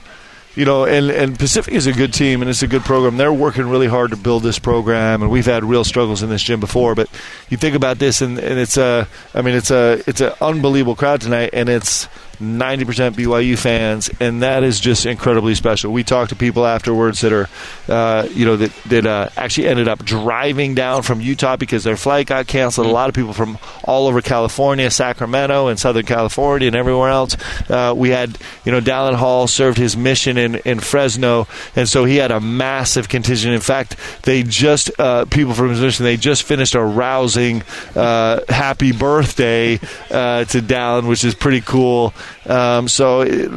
you 0.56 0.66
know, 0.66 0.86
and 0.86 1.10
and 1.10 1.40
Pacific 1.40 1.74
is 1.74 1.88
a 1.88 1.94
good 1.94 2.14
team 2.14 2.42
and 2.42 2.50
it's 2.50 2.64
a 2.64 2.68
good 2.68 2.82
program. 2.84 3.18
They're 3.18 3.32
working 3.32 3.70
really 3.70 3.88
hard 3.88 4.12
to 4.12 4.18
build 4.18 4.44
this 4.44 4.60
program, 4.60 5.22
and 5.22 5.32
we've 5.32 5.46
had 5.46 5.64
real 5.64 5.84
struggles 5.84 6.24
in 6.24 6.30
this 6.30 6.44
gym 6.44 6.60
before. 6.60 6.96
But 6.96 7.10
you 7.50 7.58
think 7.58 7.76
about 7.76 8.00
this, 8.00 8.22
and, 8.22 8.38
and 8.38 8.60
it's 8.60 8.76
a, 8.76 9.08
I 9.34 9.42
mean, 9.42 9.56
it's 9.56 9.72
a 9.72 10.04
it's 10.06 10.22
an 10.22 10.34
unbelievable 10.42 10.96
crowd 10.96 11.22
tonight, 11.22 11.52
and 11.54 11.70
it's. 11.70 12.08
90% 12.40 13.14
BYU 13.14 13.58
fans, 13.58 14.10
and 14.20 14.42
that 14.42 14.64
is 14.64 14.80
just 14.80 15.06
incredibly 15.06 15.56
special. 15.56 15.92
We 15.92 16.04
talked 16.04 16.30
to 16.30 16.36
people 16.36 16.66
afterwards 16.66 17.22
that 17.22 17.34
are, 17.34 17.50
uh, 17.90 18.28
you 18.32 18.46
know, 18.46 18.56
that 18.56 18.72
that 18.86 19.06
uh, 19.06 19.30
actually 19.36 19.68
ended 19.68 19.88
up 19.88 20.06
driving 20.06 20.74
down 20.74 21.04
from 21.04 21.20
Utah 21.20 21.58
because 21.58 21.84
their 21.84 21.98
flight 21.98 22.28
got 22.28 22.48
canceled. 22.48 22.88
A 22.88 22.92
lot 22.92 23.10
of 23.10 23.16
people 23.16 23.34
from 23.34 23.58
all 23.84 24.08
over 24.08 24.22
California, 24.22 24.90
Sacramento, 24.90 25.68
and 25.68 25.78
Southern 25.78 26.06
California, 26.06 26.68
and 26.68 26.76
everywhere 26.76 27.10
else. 27.10 27.36
Uh, 27.70 27.94
we 27.96 28.10
had, 28.10 28.38
you 28.64 28.72
know, 28.72 28.80
Dallin 28.80 29.16
Hall 29.16 29.48
served 29.48 29.78
his 29.78 29.98
mission 29.98 30.38
in, 30.38 30.56
in 30.56 30.80
Fresno, 30.80 31.48
and 31.76 31.90
so 31.90 32.06
he 32.06 32.16
had 32.16 32.32
a 32.32 32.40
massive 32.40 33.10
contingent. 33.10 33.54
In 33.54 33.62
fact, 33.62 33.98
they 34.24 34.44
just 34.44 34.92
uh, 34.98 35.26
people 35.26 35.54
from 35.54 35.70
his 35.70 35.82
mission 35.82 36.06
they 36.06 36.18
just 36.18 36.44
finished 36.44 36.76
a 36.76 36.82
rousing 36.82 37.64
uh, 37.96 38.42
happy 38.48 38.94
birthday 38.94 39.76
uh, 40.10 40.46
to 40.46 40.62
Dallin, 40.62 41.08
which 41.08 41.26
is 41.26 41.36
pretty 41.36 41.62
cool. 41.62 42.14
Um, 42.46 42.88
so 42.88 43.22
it, 43.22 43.50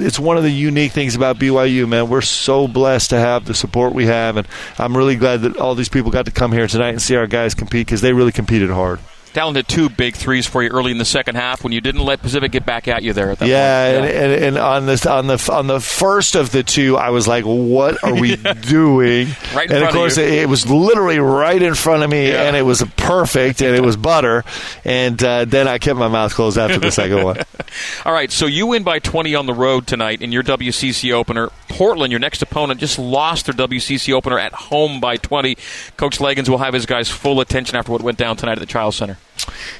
it's 0.00 0.18
one 0.18 0.36
of 0.36 0.42
the 0.42 0.50
unique 0.50 0.92
things 0.92 1.14
about 1.14 1.38
BYU, 1.38 1.88
man. 1.88 2.08
We're 2.08 2.20
so 2.20 2.68
blessed 2.68 3.10
to 3.10 3.18
have 3.18 3.44
the 3.44 3.54
support 3.54 3.94
we 3.94 4.06
have, 4.06 4.36
and 4.36 4.46
I'm 4.78 4.96
really 4.96 5.16
glad 5.16 5.42
that 5.42 5.56
all 5.56 5.74
these 5.74 5.88
people 5.88 6.10
got 6.10 6.26
to 6.26 6.32
come 6.32 6.52
here 6.52 6.66
tonight 6.66 6.90
and 6.90 7.02
see 7.02 7.16
our 7.16 7.26
guys 7.26 7.54
compete 7.54 7.86
because 7.86 8.00
they 8.00 8.12
really 8.12 8.32
competed 8.32 8.70
hard. 8.70 9.00
Dallin 9.34 9.56
hit 9.56 9.68
two 9.68 9.88
big 9.88 10.14
threes 10.14 10.46
for 10.46 10.62
you 10.62 10.70
early 10.70 10.92
in 10.92 10.98
the 10.98 11.04
second 11.04 11.34
half 11.34 11.62
when 11.64 11.72
you 11.72 11.80
didn't 11.80 12.02
let 12.02 12.22
Pacific 12.22 12.52
get 12.52 12.64
back 12.64 12.88
at 12.88 13.02
you 13.02 13.12
there 13.12 13.30
at 13.32 13.40
that 13.40 13.48
Yeah, 13.48 13.98
point. 14.00 14.12
and, 14.12 14.32
and, 14.32 14.44
and 14.44 14.58
on 14.58 14.86
this 14.86 15.04
on 15.06 15.26
the 15.26 15.50
on 15.52 15.66
the 15.66 15.80
first 15.80 16.34
of 16.36 16.50
the 16.52 16.62
two, 16.62 16.96
I 16.96 17.10
was 17.10 17.26
like, 17.28 17.44
"What 17.44 18.02
are 18.04 18.14
we 18.14 18.36
doing?" 18.62 19.28
Right 19.54 19.68
in 19.68 19.76
and 19.76 19.80
front 19.80 19.82
of 19.82 19.88
of 19.88 19.94
course, 19.94 20.16
you. 20.18 20.22
it, 20.24 20.32
it 20.32 20.48
was 20.48 20.66
literally 20.70 21.18
right 21.18 21.60
in 21.60 21.74
front 21.74 22.02
of 22.04 22.10
me, 22.10 22.28
Yeah. 22.28 22.44
and 22.44 22.56
it 22.56 22.62
was 22.62 22.82
perfect, 22.96 23.60
and 23.60 23.74
it 23.74 23.82
was 23.82 23.96
butter. 24.04 24.44
And 24.84 25.22
uh, 25.22 25.44
then 25.44 25.66
I 25.68 25.78
kept 25.78 25.98
my 25.98 26.08
mouth 26.08 26.32
closed 26.34 26.56
after 26.56 26.78
the 26.78 26.90
second 26.92 27.24
one. 27.24 27.38
All 28.04 28.12
right, 28.12 28.30
so 28.30 28.46
you 28.46 28.66
win 28.68 28.84
by 28.84 29.00
20 29.00 29.34
on 29.34 29.46
the 29.46 29.54
road 29.54 29.86
tonight 29.86 30.22
in 30.22 30.30
your 30.30 30.42
WCC 30.44 31.12
opener. 31.12 31.50
Portland, 31.68 32.12
your 32.12 32.20
next 32.20 32.40
opponent, 32.40 32.78
just 32.78 33.00
lost 33.00 33.46
their 33.46 33.54
WCC 33.54 34.12
opener 34.14 34.38
at 34.38 34.52
home 34.52 35.00
by 35.00 35.16
20. 35.16 35.56
Coach 35.96 36.20
Legans 36.20 36.48
will 36.48 36.58
have 36.58 36.72
his 36.72 36.86
guys' 36.86 37.08
full 37.08 37.40
attention 37.40 37.74
after 37.76 37.90
what 37.90 38.00
went 38.00 38.16
down 38.16 38.36
tonight 38.36 38.52
at 38.52 38.58
the 38.60 38.66
Chiles 38.66 38.94
Center. 38.94 39.18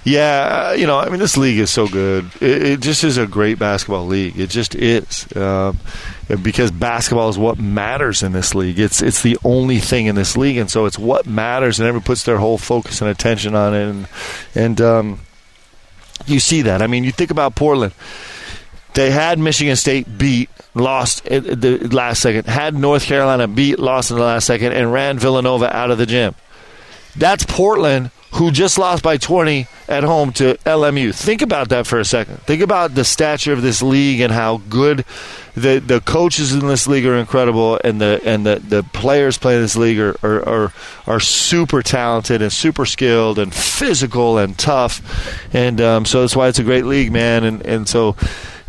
Yeah, 0.04 0.70
uh, 0.70 0.72
you 0.72 0.86
know, 0.86 0.98
I 0.98 1.08
mean, 1.08 1.20
this 1.20 1.36
league 1.36 1.58
is 1.58 1.70
so 1.70 1.88
good. 1.88 2.30
It, 2.40 2.62
it 2.62 2.80
just 2.80 3.04
is 3.04 3.16
a 3.16 3.26
great 3.26 3.58
basketball 3.58 4.06
league. 4.06 4.38
It 4.38 4.50
just 4.50 4.74
is. 4.74 5.26
Um, 5.34 5.78
because 6.42 6.70
basketball 6.70 7.28
is 7.28 7.38
what 7.38 7.58
matters 7.58 8.22
in 8.22 8.32
this 8.32 8.54
league. 8.54 8.78
It's 8.78 9.00
it's 9.00 9.22
the 9.22 9.38
only 9.44 9.78
thing 9.78 10.06
in 10.06 10.14
this 10.14 10.36
league, 10.36 10.56
and 10.56 10.70
so 10.70 10.86
it's 10.86 10.98
what 10.98 11.26
matters, 11.26 11.78
and 11.78 11.88
everyone 11.88 12.04
puts 12.04 12.24
their 12.24 12.38
whole 12.38 12.58
focus 12.58 13.00
and 13.00 13.10
attention 13.10 13.54
on 13.54 13.74
it. 13.74 13.88
And, 13.88 14.08
and 14.54 14.80
um, 14.80 15.20
you 16.26 16.40
see 16.40 16.62
that. 16.62 16.82
I 16.82 16.86
mean, 16.86 17.04
you 17.04 17.12
think 17.12 17.30
about 17.30 17.54
Portland. 17.54 17.94
They 18.94 19.10
had 19.10 19.38
Michigan 19.38 19.76
State 19.76 20.18
beat, 20.18 20.50
lost 20.74 21.26
at 21.26 21.60
the 21.60 21.78
last 21.88 22.20
second. 22.20 22.46
Had 22.46 22.74
North 22.74 23.04
Carolina 23.04 23.48
beat, 23.48 23.78
lost 23.78 24.10
in 24.10 24.16
the 24.18 24.22
last 24.22 24.46
second, 24.46 24.72
and 24.72 24.92
ran 24.92 25.18
Villanova 25.18 25.74
out 25.74 25.90
of 25.90 25.98
the 25.98 26.06
gym. 26.06 26.34
That's 27.16 27.44
Portland, 27.44 28.10
who 28.34 28.50
just 28.50 28.78
lost 28.78 29.02
by 29.04 29.16
20 29.16 29.66
at 29.88 30.02
home 30.02 30.32
to 30.32 30.54
LMU. 30.64 31.14
Think 31.14 31.40
about 31.40 31.68
that 31.68 31.86
for 31.86 32.00
a 32.00 32.04
second. 32.04 32.40
Think 32.40 32.62
about 32.62 32.94
the 32.94 33.04
stature 33.04 33.52
of 33.52 33.62
this 33.62 33.80
league 33.80 34.20
and 34.20 34.32
how 34.32 34.58
good 34.68 35.04
the 35.54 35.78
the 35.78 36.00
coaches 36.00 36.52
in 36.52 36.66
this 36.66 36.88
league 36.88 37.06
are 37.06 37.16
incredible, 37.16 37.80
and 37.84 38.00
the 38.00 38.20
and 38.24 38.44
the, 38.44 38.56
the 38.56 38.82
players 38.82 39.38
playing 39.38 39.58
in 39.58 39.62
this 39.62 39.76
league 39.76 40.00
are, 40.00 40.16
are 40.24 40.48
are 40.48 40.72
are 41.06 41.20
super 41.20 41.80
talented 41.80 42.42
and 42.42 42.52
super 42.52 42.84
skilled 42.84 43.38
and 43.38 43.54
physical 43.54 44.38
and 44.38 44.58
tough, 44.58 45.00
and 45.54 45.80
um, 45.80 46.04
so 46.04 46.22
that's 46.22 46.34
why 46.34 46.48
it's 46.48 46.58
a 46.58 46.64
great 46.64 46.86
league, 46.86 47.12
man. 47.12 47.44
And 47.44 47.64
and 47.64 47.88
so. 47.88 48.16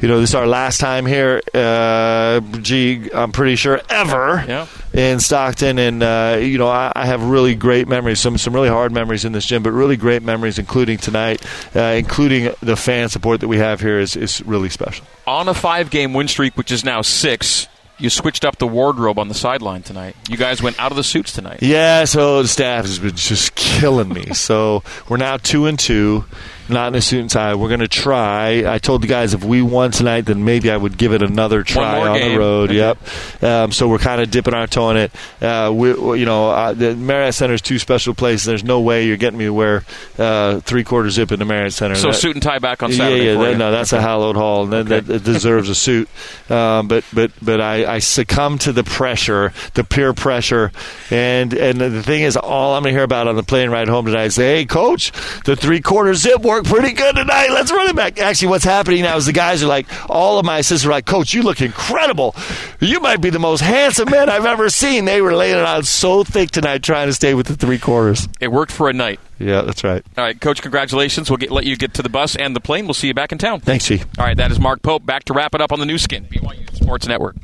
You 0.05 0.11
know, 0.11 0.19
this 0.19 0.29
is 0.29 0.35
our 0.35 0.45
last 0.45 0.79
time 0.79 1.07
here. 1.07 1.41
Uh, 1.51 2.39
gee, 2.61 3.09
I'm 3.11 3.31
pretty 3.31 3.55
sure 3.55 3.81
ever 3.89 4.45
Yeah. 4.47 4.67
in 4.93 5.19
Stockton, 5.19 5.79
and 5.79 6.03
uh, 6.03 6.37
you 6.39 6.59
know 6.59 6.67
I, 6.67 6.91
I 6.95 7.07
have 7.07 7.23
really 7.23 7.55
great 7.55 7.87
memories, 7.87 8.19
some 8.19 8.37
some 8.37 8.53
really 8.53 8.69
hard 8.69 8.91
memories 8.91 9.25
in 9.25 9.31
this 9.31 9.47
gym, 9.47 9.63
but 9.63 9.71
really 9.71 9.97
great 9.97 10.21
memories, 10.21 10.59
including 10.59 10.99
tonight, 10.99 11.43
uh, 11.75 11.79
including 11.97 12.53
the 12.61 12.75
fan 12.75 13.09
support 13.09 13.39
that 13.39 13.47
we 13.47 13.57
have 13.57 13.81
here 13.81 13.97
is 13.99 14.15
is 14.15 14.43
really 14.45 14.69
special. 14.69 15.07
On 15.25 15.47
a 15.47 15.55
five 15.55 15.89
game 15.89 16.13
win 16.13 16.27
streak, 16.27 16.55
which 16.55 16.71
is 16.71 16.85
now 16.85 17.01
six, 17.01 17.67
you 17.97 18.11
switched 18.11 18.45
up 18.45 18.59
the 18.59 18.67
wardrobe 18.67 19.17
on 19.17 19.27
the 19.27 19.33
sideline 19.33 19.81
tonight. 19.81 20.15
You 20.29 20.37
guys 20.37 20.61
went 20.61 20.79
out 20.79 20.91
of 20.91 20.97
the 20.97 21.03
suits 21.03 21.33
tonight. 21.33 21.63
Yeah, 21.63 22.05
so 22.05 22.43
the 22.43 22.47
staff 22.47 22.85
has 22.85 22.99
been 22.99 23.15
just 23.15 23.55
killing 23.55 24.09
me. 24.09 24.25
so 24.35 24.83
we're 25.09 25.17
now 25.17 25.37
two 25.37 25.65
and 25.65 25.79
two, 25.79 26.25
not 26.69 26.87
in 26.89 26.95
a 26.95 27.01
suit 27.01 27.19
and 27.21 27.29
tie. 27.29 27.55
We're 27.55 27.67
going 27.69 27.79
to 27.81 27.87
try. 27.87 28.63
I 28.71 28.77
told 28.79 29.01
the 29.01 29.07
guys 29.07 29.33
if 29.33 29.43
we 29.43 29.61
won 29.61 29.91
tonight, 29.91 30.21
then 30.21 30.43
maybe 30.45 30.71
I 30.71 30.77
would 30.77 30.97
give 30.97 31.13
it 31.13 31.21
another 31.21 31.63
try 31.63 32.07
on 32.07 32.17
game. 32.17 32.31
the 32.33 32.39
road. 32.39 32.69
Okay. 32.69 32.77
Yep. 32.77 33.43
Um, 33.43 33.71
so 33.71 33.87
we're 33.87 33.97
kind 33.99 34.21
of 34.21 34.31
dipping 34.31 34.53
our 34.53 34.67
toe 34.67 34.89
in 34.91 34.97
it. 34.97 35.11
Uh, 35.41 35.71
we, 35.73 35.93
we- 35.93 36.19
you 36.19 36.25
know, 36.25 36.49
uh, 36.49 36.73
the 36.73 36.95
Marriott 36.95 37.35
Center 37.35 37.53
is 37.53 37.61
two 37.61 37.77
special 37.79 38.13
places. 38.13 38.45
There's 38.45 38.63
no 38.63 38.81
way 38.81 39.05
you're 39.05 39.17
getting 39.17 39.37
me 39.37 39.45
to 39.45 39.53
wear 39.53 39.83
uh, 40.17 40.59
three 40.61 40.83
quarter 40.83 41.09
zip 41.09 41.31
in 41.31 41.39
the 41.39 41.45
Marriott 41.45 41.73
Center. 41.73 41.95
So 41.95 42.07
That- 42.07 42.15
suit 42.15 42.35
and 42.35 42.41
tie 42.43 42.59
back 42.59 42.81
on 42.83 42.91
yeah, 42.91 42.97
Saturday 42.97 43.25
yeah, 43.25 43.35
for 43.35 43.45
that- 43.51 43.57
no, 43.57 43.71
that's 43.71 43.93
a 43.93 44.01
hallowed 44.01 44.35
hall, 44.35 44.63
and 44.63 44.73
Okay. 44.73 44.89
that, 45.01 45.05
that 45.07 45.23
deserves 45.23 45.69
a 45.69 45.75
suit. 45.75 46.09
Um, 46.49 46.87
but 46.87 47.03
but 47.13 47.31
but 47.41 47.61
I, 47.61 47.95
I 47.95 47.99
succumb 47.99 48.57
to 48.59 48.71
the 48.71 48.83
pressure, 48.83 49.53
the 49.73 49.83
peer 49.83 50.13
pressure, 50.13 50.71
and 51.11 51.53
and 51.53 51.79
the 51.79 52.03
thing 52.03 52.21
is, 52.23 52.37
all 52.37 52.75
I'm 52.75 52.83
gonna 52.83 52.91
hear 52.93 53.03
about 53.03 53.27
on 53.27 53.35
the 53.35 53.43
plane 53.43 53.69
ride 53.69 53.87
home 53.87 54.05
tonight 54.05 54.25
is, 54.25 54.35
"Hey, 54.35 54.65
coach, 54.65 55.11
the 55.45 55.55
three 55.55 55.81
quarter 55.81 56.13
zip 56.13 56.41
worked 56.55 56.67
pretty 56.67 56.93
good 56.93 57.15
tonight. 57.15 57.49
Let's 57.51 57.71
run 57.71 57.89
it 57.89 57.95
back." 57.95 58.19
Actually, 58.19 58.49
what's 58.49 58.63
happening 58.63 59.03
now 59.03 59.17
is 59.17 59.25
the 59.25 59.33
guys 59.33 59.61
are 59.61 59.67
like, 59.67 59.87
all 60.09 60.39
of 60.39 60.45
my 60.45 60.59
assistants 60.59 60.85
are 60.85 60.91
like, 60.91 61.05
"Coach, 61.05 61.33
you 61.33 61.43
look 61.43 61.61
incredible. 61.61 62.35
You 62.79 62.99
might 62.99 63.21
be 63.21 63.29
the 63.29 63.39
most 63.39 63.61
handsome 63.61 64.09
man 64.09 64.29
I've 64.29 64.45
ever 64.45 64.69
seen." 64.69 65.05
They 65.05 65.21
were 65.21 65.35
laying 65.35 65.57
it 65.57 65.65
on 65.65 65.83
so 65.83 66.23
thick 66.23 66.51
tonight, 66.51 66.83
trying 66.83 67.07
to 67.07 67.13
stay 67.13 67.33
with 67.33 67.47
the 67.47 67.55
three 67.55 67.79
quarters. 67.79 68.27
It 68.39 68.51
worked 68.51 68.71
for 68.71 68.89
a 68.89 68.93
night. 68.93 69.19
Yeah, 69.39 69.61
that's 69.61 69.83
right. 69.83 70.03
All 70.17 70.23
right, 70.23 70.39
Coach, 70.39 70.61
congratulations. 70.61 71.29
We'll 71.29 71.37
get, 71.37 71.51
let 71.51 71.65
you 71.65 71.75
get 71.75 71.93
to 71.95 72.01
the 72.01 72.09
bus 72.09 72.35
and 72.37 72.55
the 72.55 72.61
plane. 72.61 72.85
We'll 72.85 72.93
see 72.93 73.07
you 73.07 73.13
back 73.13 73.31
in 73.33 73.37
town. 73.37 73.59
Thanks, 73.59 73.85
G. 73.85 74.01
All 74.17 74.25
right, 74.25 74.37
that 74.37 74.51
is 74.51 74.59
Mark 74.59 74.81
Pope. 74.81 75.05
Back 75.05 75.25
to 75.25 75.33
wrap 75.33 75.53
it 75.53 75.61
up 75.61 75.73
on 75.73 75.79
the 75.79 75.85
Nu 75.85 75.97
Skin, 75.97 76.25
BYU 76.25 76.73
Sports 76.75 77.07
Network. 77.07 77.35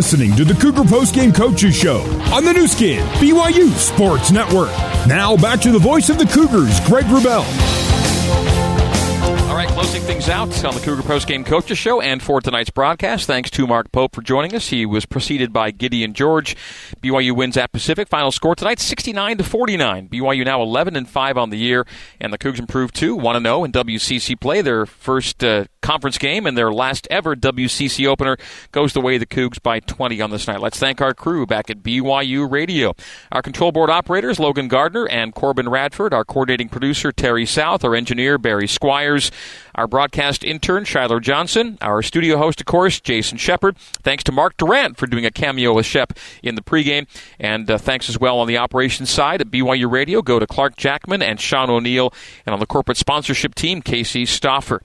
Listening 0.00 0.34
to 0.34 0.46
the 0.46 0.54
Cougar 0.54 0.84
Postgame 0.84 1.34
Coaches 1.34 1.76
Show 1.76 2.00
on 2.32 2.42
the 2.42 2.54
Nu 2.54 2.66
Skin, 2.66 3.06
BYU 3.16 3.70
Sports 3.72 4.30
Network. 4.30 4.70
Now 5.06 5.36
back 5.36 5.60
to 5.60 5.70
the 5.70 5.78
voice 5.78 6.08
of 6.08 6.16
the 6.16 6.24
Cougars, 6.24 6.80
Greg 6.88 7.04
Wrubell. 7.04 7.79
Right, 9.60 9.68
closing 9.68 10.00
things 10.00 10.30
out 10.30 10.64
on 10.64 10.74
the 10.74 10.80
Cougar 10.80 11.02
Post 11.02 11.28
Game 11.28 11.44
Coaches 11.44 11.76
Show 11.76 12.00
and 12.00 12.22
for 12.22 12.40
tonight's 12.40 12.70
broadcast. 12.70 13.26
Thanks 13.26 13.50
to 13.50 13.66
Mark 13.66 13.92
Pope 13.92 14.14
for 14.14 14.22
joining 14.22 14.54
us. 14.54 14.68
He 14.68 14.86
was 14.86 15.04
preceded 15.04 15.52
by 15.52 15.70
Gideon 15.70 16.14
George. 16.14 16.56
BYU 17.02 17.36
wins 17.36 17.58
at 17.58 17.70
Pacific. 17.70 18.08
Final 18.08 18.32
score 18.32 18.54
tonight 18.54 18.80
69 18.80 19.36
to 19.36 19.44
49. 19.44 20.08
BYU 20.08 20.46
now 20.46 20.62
11 20.62 20.96
and 20.96 21.06
5 21.06 21.36
on 21.36 21.50
the 21.50 21.58
year, 21.58 21.86
and 22.18 22.32
the 22.32 22.38
Cougs 22.38 22.58
improved 22.58 22.94
to 22.94 23.14
1 23.14 23.42
0 23.42 23.64
in 23.64 23.70
WCC 23.70 24.40
play. 24.40 24.62
Their 24.62 24.86
first 24.86 25.44
uh, 25.44 25.66
conference 25.82 26.18
game 26.18 26.46
and 26.46 26.56
their 26.56 26.72
last 26.72 27.06
ever 27.10 27.34
WCC 27.36 28.06
opener 28.06 28.36
goes 28.72 28.94
the 28.94 29.00
way 29.00 29.16
of 29.16 29.20
the 29.20 29.26
Cougs 29.26 29.62
by 29.62 29.80
20 29.80 30.22
on 30.22 30.30
this 30.30 30.46
night. 30.46 30.60
Let's 30.60 30.78
thank 30.78 31.02
our 31.02 31.12
crew 31.12 31.44
back 31.44 31.68
at 31.68 31.82
BYU 31.82 32.50
Radio. 32.50 32.94
Our 33.30 33.42
control 33.42 33.72
board 33.72 33.90
operators, 33.90 34.38
Logan 34.38 34.68
Gardner 34.68 35.06
and 35.08 35.34
Corbin 35.34 35.68
Radford. 35.68 36.14
Our 36.14 36.24
coordinating 36.24 36.70
producer, 36.70 37.12
Terry 37.12 37.44
South. 37.44 37.84
Our 37.84 37.94
engineer, 37.94 38.38
Barry 38.38 38.66
Squires. 38.66 39.30
Our 39.74 39.86
broadcast 39.86 40.44
intern, 40.44 40.84
Shiler 40.84 41.20
Johnson. 41.20 41.78
Our 41.80 42.02
studio 42.02 42.36
host, 42.36 42.60
of 42.60 42.66
course, 42.66 43.00
Jason 43.00 43.38
Shepard. 43.38 43.76
Thanks 43.78 44.24
to 44.24 44.32
Mark 44.32 44.56
Durant 44.56 44.96
for 44.96 45.06
doing 45.06 45.24
a 45.24 45.30
cameo 45.30 45.74
with 45.74 45.86
Shep 45.86 46.12
in 46.42 46.54
the 46.54 46.62
pregame. 46.62 47.06
And 47.38 47.70
uh, 47.70 47.78
thanks 47.78 48.08
as 48.08 48.18
well 48.18 48.38
on 48.38 48.48
the 48.48 48.58
operations 48.58 49.10
side 49.10 49.40
at 49.40 49.50
BYU 49.50 49.90
Radio. 49.90 50.22
Go 50.22 50.38
to 50.38 50.46
Clark 50.46 50.76
Jackman 50.76 51.22
and 51.22 51.40
Sean 51.40 51.70
O'Neill. 51.70 52.12
And 52.46 52.52
on 52.52 52.60
the 52.60 52.66
corporate 52.66 52.98
sponsorship 52.98 53.54
team, 53.54 53.82
Casey 53.82 54.24
Stoffer. 54.24 54.80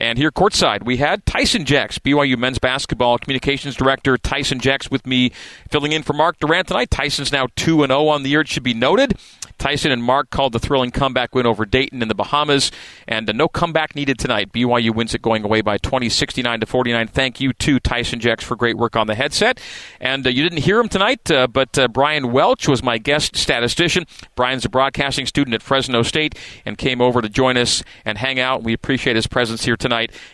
And 0.00 0.16
here 0.16 0.30
courtside, 0.30 0.82
we 0.82 0.96
had 0.96 1.26
Tyson 1.26 1.66
Jacks, 1.66 1.98
BYU 1.98 2.38
men's 2.38 2.58
basketball 2.58 3.18
communications 3.18 3.76
director. 3.76 4.16
Tyson 4.16 4.58
Jacks 4.58 4.90
with 4.90 5.06
me 5.06 5.30
filling 5.68 5.92
in 5.92 6.02
for 6.02 6.14
Mark 6.14 6.38
Durant 6.38 6.68
tonight. 6.68 6.90
Tyson's 6.90 7.30
now 7.30 7.48
2 7.56 7.86
0 7.86 8.08
on 8.08 8.22
the 8.22 8.30
year, 8.30 8.40
it 8.40 8.48
should 8.48 8.62
be 8.62 8.72
noted. 8.72 9.18
Tyson 9.58 9.92
and 9.92 10.02
Mark 10.02 10.30
called 10.30 10.54
the 10.54 10.58
thrilling 10.58 10.90
comeback 10.90 11.34
win 11.34 11.44
over 11.44 11.66
Dayton 11.66 12.00
in 12.00 12.08
the 12.08 12.14
Bahamas, 12.14 12.72
and 13.06 13.28
uh, 13.28 13.32
no 13.32 13.46
comeback 13.46 13.94
needed 13.94 14.18
tonight. 14.18 14.52
BYU 14.52 14.94
wins 14.94 15.14
it 15.14 15.20
going 15.20 15.44
away 15.44 15.60
by 15.60 15.76
20, 15.76 16.08
69 16.08 16.60
to 16.60 16.66
49. 16.66 17.08
Thank 17.08 17.42
you 17.42 17.52
to 17.52 17.78
Tyson 17.78 18.20
Jacks 18.20 18.42
for 18.42 18.56
great 18.56 18.78
work 18.78 18.96
on 18.96 19.06
the 19.06 19.14
headset. 19.14 19.60
And 20.00 20.26
uh, 20.26 20.30
you 20.30 20.42
didn't 20.42 20.62
hear 20.62 20.80
him 20.80 20.88
tonight, 20.88 21.30
uh, 21.30 21.46
but 21.46 21.78
uh, 21.78 21.88
Brian 21.88 22.32
Welch 22.32 22.68
was 22.68 22.82
my 22.82 22.96
guest 22.96 23.36
statistician. 23.36 24.06
Brian's 24.34 24.64
a 24.64 24.70
broadcasting 24.70 25.26
student 25.26 25.52
at 25.52 25.60
Fresno 25.60 26.02
State 26.02 26.38
and 26.64 26.78
came 26.78 27.02
over 27.02 27.20
to 27.20 27.28
join 27.28 27.58
us 27.58 27.84
and 28.06 28.16
hang 28.16 28.40
out. 28.40 28.62
We 28.62 28.72
appreciate 28.72 29.14
his 29.14 29.26
presence 29.26 29.66
here 29.66 29.76
tonight 29.76 29.89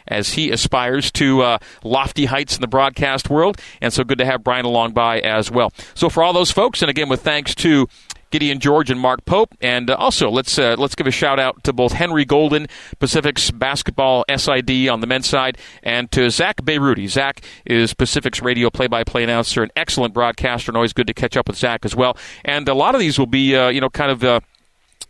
as 0.09 0.35
he 0.35 0.51
aspires 0.51 1.11
to 1.12 1.42
uh, 1.42 1.59
lofty 1.85 2.27
heights 2.27 2.57
in 2.57 2.61
the 2.61 2.69
broadcast 2.69 3.31
world. 3.31 3.61
And 3.81 3.92
so 3.92 4.05
good 4.05 4.19
to 4.19 4.27
have 4.27 4.45
Brian 4.45 4.64
along 4.64 4.92
by 4.92 5.21
as 5.21 5.51
well. 5.51 5.73
So 5.95 6.09
for 6.09 6.23
all 6.23 6.33
those 6.33 6.51
folks, 6.51 6.83
and 6.83 6.90
again 6.90 7.09
with 7.09 7.23
thanks 7.23 7.55
to 7.57 7.88
Gideon 8.31 8.59
George 8.59 8.90
and 8.90 9.01
Mark 9.01 9.25
Pope. 9.25 9.55
And 9.61 9.90
uh, 9.90 9.95
also, 9.95 10.31
let's 10.31 10.59
uh, 10.59 10.75
let's 10.79 10.95
give 10.95 11.07
a 11.07 11.11
shout 11.11 11.38
out 11.38 11.62
to 11.64 11.73
both 11.73 11.92
Henry 11.92 12.25
Golden, 12.25 12.66
Pacific's 12.99 13.51
basketball 13.51 14.25
SID 14.29 14.88
on 14.88 15.01
the 15.01 15.07
men's 15.07 15.27
side, 15.27 15.59
and 15.83 16.11
to 16.12 16.31
Zach 16.31 16.57
Beyruti. 16.62 17.09
Zach 17.09 17.42
is 17.64 17.95
Pacific's 17.95 18.42
radio 18.42 18.71
play-by-play 18.71 19.25
announcer, 19.25 19.62
an 19.62 19.71
excellent 19.77 20.12
broadcaster, 20.12 20.71
and 20.71 20.77
always 20.77 20.92
good 20.92 21.07
to 21.07 21.14
catch 21.14 21.37
up 21.37 21.49
with 21.49 21.57
Zach 21.57 21.85
as 21.85 21.95
well. 21.95 22.16
And 22.45 22.69
a 22.69 22.75
lot 22.75 22.95
of 22.95 23.01
these 23.01 23.19
will 23.19 23.27
be, 23.27 23.57
uh, 23.57 23.69
you 23.69 23.81
know, 23.81 23.90
kind 23.90 24.11
of 24.11 24.25
uh, 24.25 24.40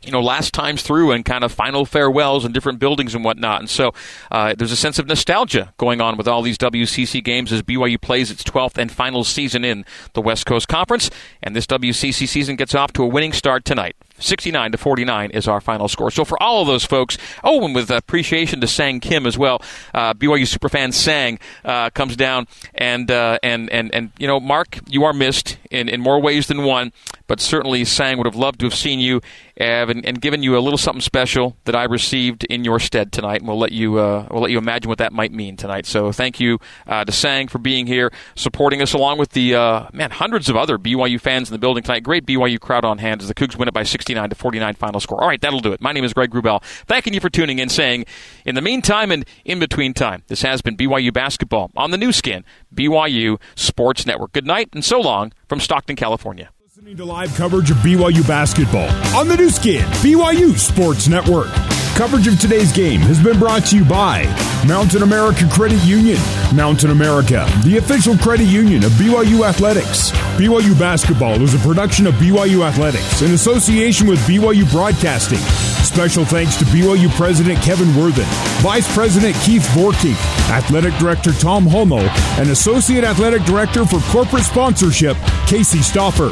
you 0.03 0.13
know, 0.13 0.21
last 0.21 0.55
times 0.55 0.83
through 0.83 1.13
and 1.13 1.25
kind 1.25 1.43
of 1.43 1.53
final 1.53 1.85
farewells 1.85 2.45
and 2.45 2.55
different 2.55 2.79
buildings 2.79 3.15
and 3.15 3.25
whatnot. 3.25 3.61
And 3.61 3.69
so 3.69 3.93
uh, 4.31 4.55
there's 4.57 4.73
a 4.73 4.77
sense 4.77 4.99
of 4.99 5.07
nostalgia 5.07 5.73
going 5.79 6.01
on 6.01 6.17
with 6.17 6.29
all 6.29 6.43
these 6.43 6.59
WCC 6.59 7.23
games 7.25 7.53
as 7.53 7.63
BYU 7.63 8.01
plays 8.01 8.31
its 8.31 8.43
12th 8.45 8.79
and 8.79 8.91
final 8.91 9.25
season 9.25 9.65
in 9.65 9.85
the 10.13 10.23
West 10.23 10.47
Coast 10.47 10.69
Conference. 10.69 11.11
And 11.43 11.57
this 11.57 11.67
WCC 11.67 12.29
season 12.29 12.57
gets 12.57 12.75
off 12.75 12.93
to 12.95 13.03
a 13.03 13.07
winning 13.07 13.33
start 13.33 13.65
tonight. 13.65 13.97
69 14.18 14.72
to 14.72 14.79
49 14.79 15.31
is 15.31 15.48
our 15.48 15.61
final 15.61 15.88
score. 15.88 16.11
So 16.11 16.24
for 16.24 16.40
all 16.42 16.62
of 16.62 16.68
those 16.68 16.85
folks, 16.85 17.18
oh, 17.44 17.64
and 17.64 17.74
with 17.74 17.90
appreciation 17.90 18.61
to 18.61 18.66
Sang 18.66 19.00
Kim 19.00 19.26
as 19.26 19.37
well, 19.37 19.62
uh, 19.94 20.14
BYU 20.14 20.42
superfan 20.42 20.92
Sang 20.92 21.38
uh, 21.64 21.90
comes 21.90 22.16
down 22.16 22.46
and 22.74 23.11
uh, 23.11 23.38
and 23.42 23.70
and 23.70 23.94
and 23.94 24.11
you 24.18 24.26
know, 24.26 24.40
Mark, 24.40 24.79
you 24.88 25.05
are 25.05 25.12
missed 25.12 25.59
in 25.70 25.88
in 25.88 26.00
more 26.00 26.20
ways 26.20 26.46
than 26.46 26.64
one, 26.64 26.92
but 27.26 27.40
certainly 27.40 27.85
Sang 27.85 28.18
would 28.18 28.26
have 28.26 28.37
loved 28.37 28.61
to 28.61 28.66
have 28.66 28.74
seen 28.74 28.98
you 28.98 29.20
and, 29.57 30.05
and 30.05 30.20
given 30.20 30.42
you 30.42 30.57
a 30.57 30.61
little 30.61 30.79
something 30.79 31.00
special 31.00 31.57
that 31.64 31.74
I 31.74 31.85
received 31.85 32.44
in 32.44 32.64
your 32.64 32.79
stead 32.79 33.12
tonight, 33.12 33.40
and 33.40 33.48
we'll 33.48 33.59
let 33.59 33.72
you 33.72 33.98
uh, 33.98 34.26
we'll 34.31 34.42
let 34.42 34.50
you 34.50 34.59
imagine 34.59 34.88
what 34.88 34.98
that 34.98 35.12
might 35.12 35.33
mean 35.33 35.57
tonight. 35.57 35.87
So 35.87 36.12
thank 36.12 36.40
you 36.40 36.59
uh, 36.87 37.05
to 37.05 37.12
Sang 37.12 37.48
for 37.48 37.59
being 37.59 37.87
here, 37.87 38.12
supporting 38.35 38.83
us 38.83 38.92
along 38.92 39.18
with 39.18 39.31
the 39.31 39.55
uh, 39.55 39.88
man 39.92 40.11
hundreds 40.11 40.48
of 40.48 40.57
other 40.57 40.79
BYU 40.79 41.20
fans 41.20 41.48
in 41.48 41.55
the 41.55 41.59
building 41.59 41.83
tonight. 41.83 42.02
Great 42.02 42.26
BYU 42.26 42.61
crowd 42.61 42.85
on 42.85 42.98
hand 42.98 43.22
as 43.22 43.29
the 43.29 43.35
Cougs 43.35 43.57
win 43.57 43.68
it 43.68 43.74
by 43.74 43.83
69 44.07 44.31
to 44.31 44.37
49 44.37 44.75
final 44.75 45.01
score. 45.01 45.21
All 45.21 45.27
right, 45.29 45.40
that'll 45.40 45.59
do 45.61 45.73
it. 45.73 45.81
My 45.81 45.90
name 45.90 46.05
is 46.05 46.14
Greg 46.14 46.31
Wrubell. 46.31 46.62
Thanking 46.87 47.12
you 47.12 47.19
for 47.21 47.29
tuning 47.29 47.59
in. 47.59 47.69
Saying 47.69 48.07
in 48.45 48.55
the 48.55 48.62
meantime 48.62 49.11
and 49.11 49.27
in 49.45 49.59
between 49.59 49.92
time, 49.92 50.23
this 50.29 50.42
has 50.42 50.62
been 50.62 50.77
BYU 50.77 51.12
basketball 51.12 51.73
on 51.77 51.90
the 51.90 51.99
Nu 51.99 52.12
Skin 52.12 52.45
BYU 52.73 53.40
Sports 53.57 54.07
Network. 54.07 54.33
Good 54.33 54.47
night 54.47 54.69
and 54.73 54.85
so 54.85 55.01
long 55.01 55.33
from 55.49 55.59
Stockton, 55.59 55.97
California. 55.97 56.51
Listening 56.62 56.97
to 56.99 57.05
live 57.05 57.35
coverage 57.35 57.71
of 57.73 57.79
BYU 57.79 58.27
basketball 58.29 58.88
on 59.19 59.27
the 59.27 59.37
Nu 59.37 59.51
Skin, 59.51 59.83
BYU 59.83 60.57
Sports 60.57 61.09
Network. 61.09 61.49
Coverage 61.97 62.27
of 62.29 62.39
today's 62.39 62.73
game 62.73 63.01
has 63.01 63.19
been 63.25 63.39
brought 63.39 63.65
to 63.69 63.77
you 63.79 63.83
by 63.83 64.25
Mountain 64.69 65.03
America 65.03 65.49
Credit 65.51 65.83
Union. 65.83 66.19
Mountain 66.55 66.91
America, 66.91 67.49
the 67.65 67.79
official 67.79 68.19
credit 68.19 68.45
union 68.45 68.85
of 68.85 68.93
BYU 68.93 69.49
Athletics. 69.49 70.11
BYU 70.37 70.79
basketball 70.79 71.41
is 71.41 71.55
a 71.55 71.59
production 71.67 72.07
of 72.07 72.13
BYU 72.17 72.69
Athletics 72.69 73.23
in 73.23 73.33
association 73.33 74.07
with 74.07 74.19
BYU 74.27 74.71
Broadcasting. 74.71 75.39
Special 75.83 76.27
thanks 76.27 76.57
to 76.57 76.67
BYU 76.67 77.09
President 77.17 77.59
Kevin 77.63 77.89
Worthen, 77.97 78.27
Vice 78.61 78.93
President 78.95 79.35
Keith 79.37 79.67
Vorkink, 79.69 80.17
Athletic 80.51 80.93
Director 80.97 81.33
Tom 81.33 81.65
Holmoe, 81.65 82.07
and 82.39 82.51
Associate 82.51 83.05
Athletic 83.05 83.43
Director 83.45 83.87
for 83.87 84.01
Corporate 84.13 84.45
Sponsorship, 84.45 85.17
Casey 85.47 85.79
Stoffer. 85.79 86.31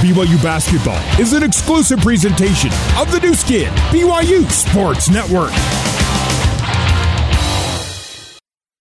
BYU 0.00 0.42
Basketball 0.42 1.00
is 1.20 1.32
an 1.32 1.42
exclusive 1.42 2.00
presentation 2.00 2.70
of 2.98 3.10
the 3.10 3.20
Nu 3.22 3.32
Skin, 3.34 3.72
BYU 3.90 4.50
Sports 5.04 5.10
Network. 5.10 5.93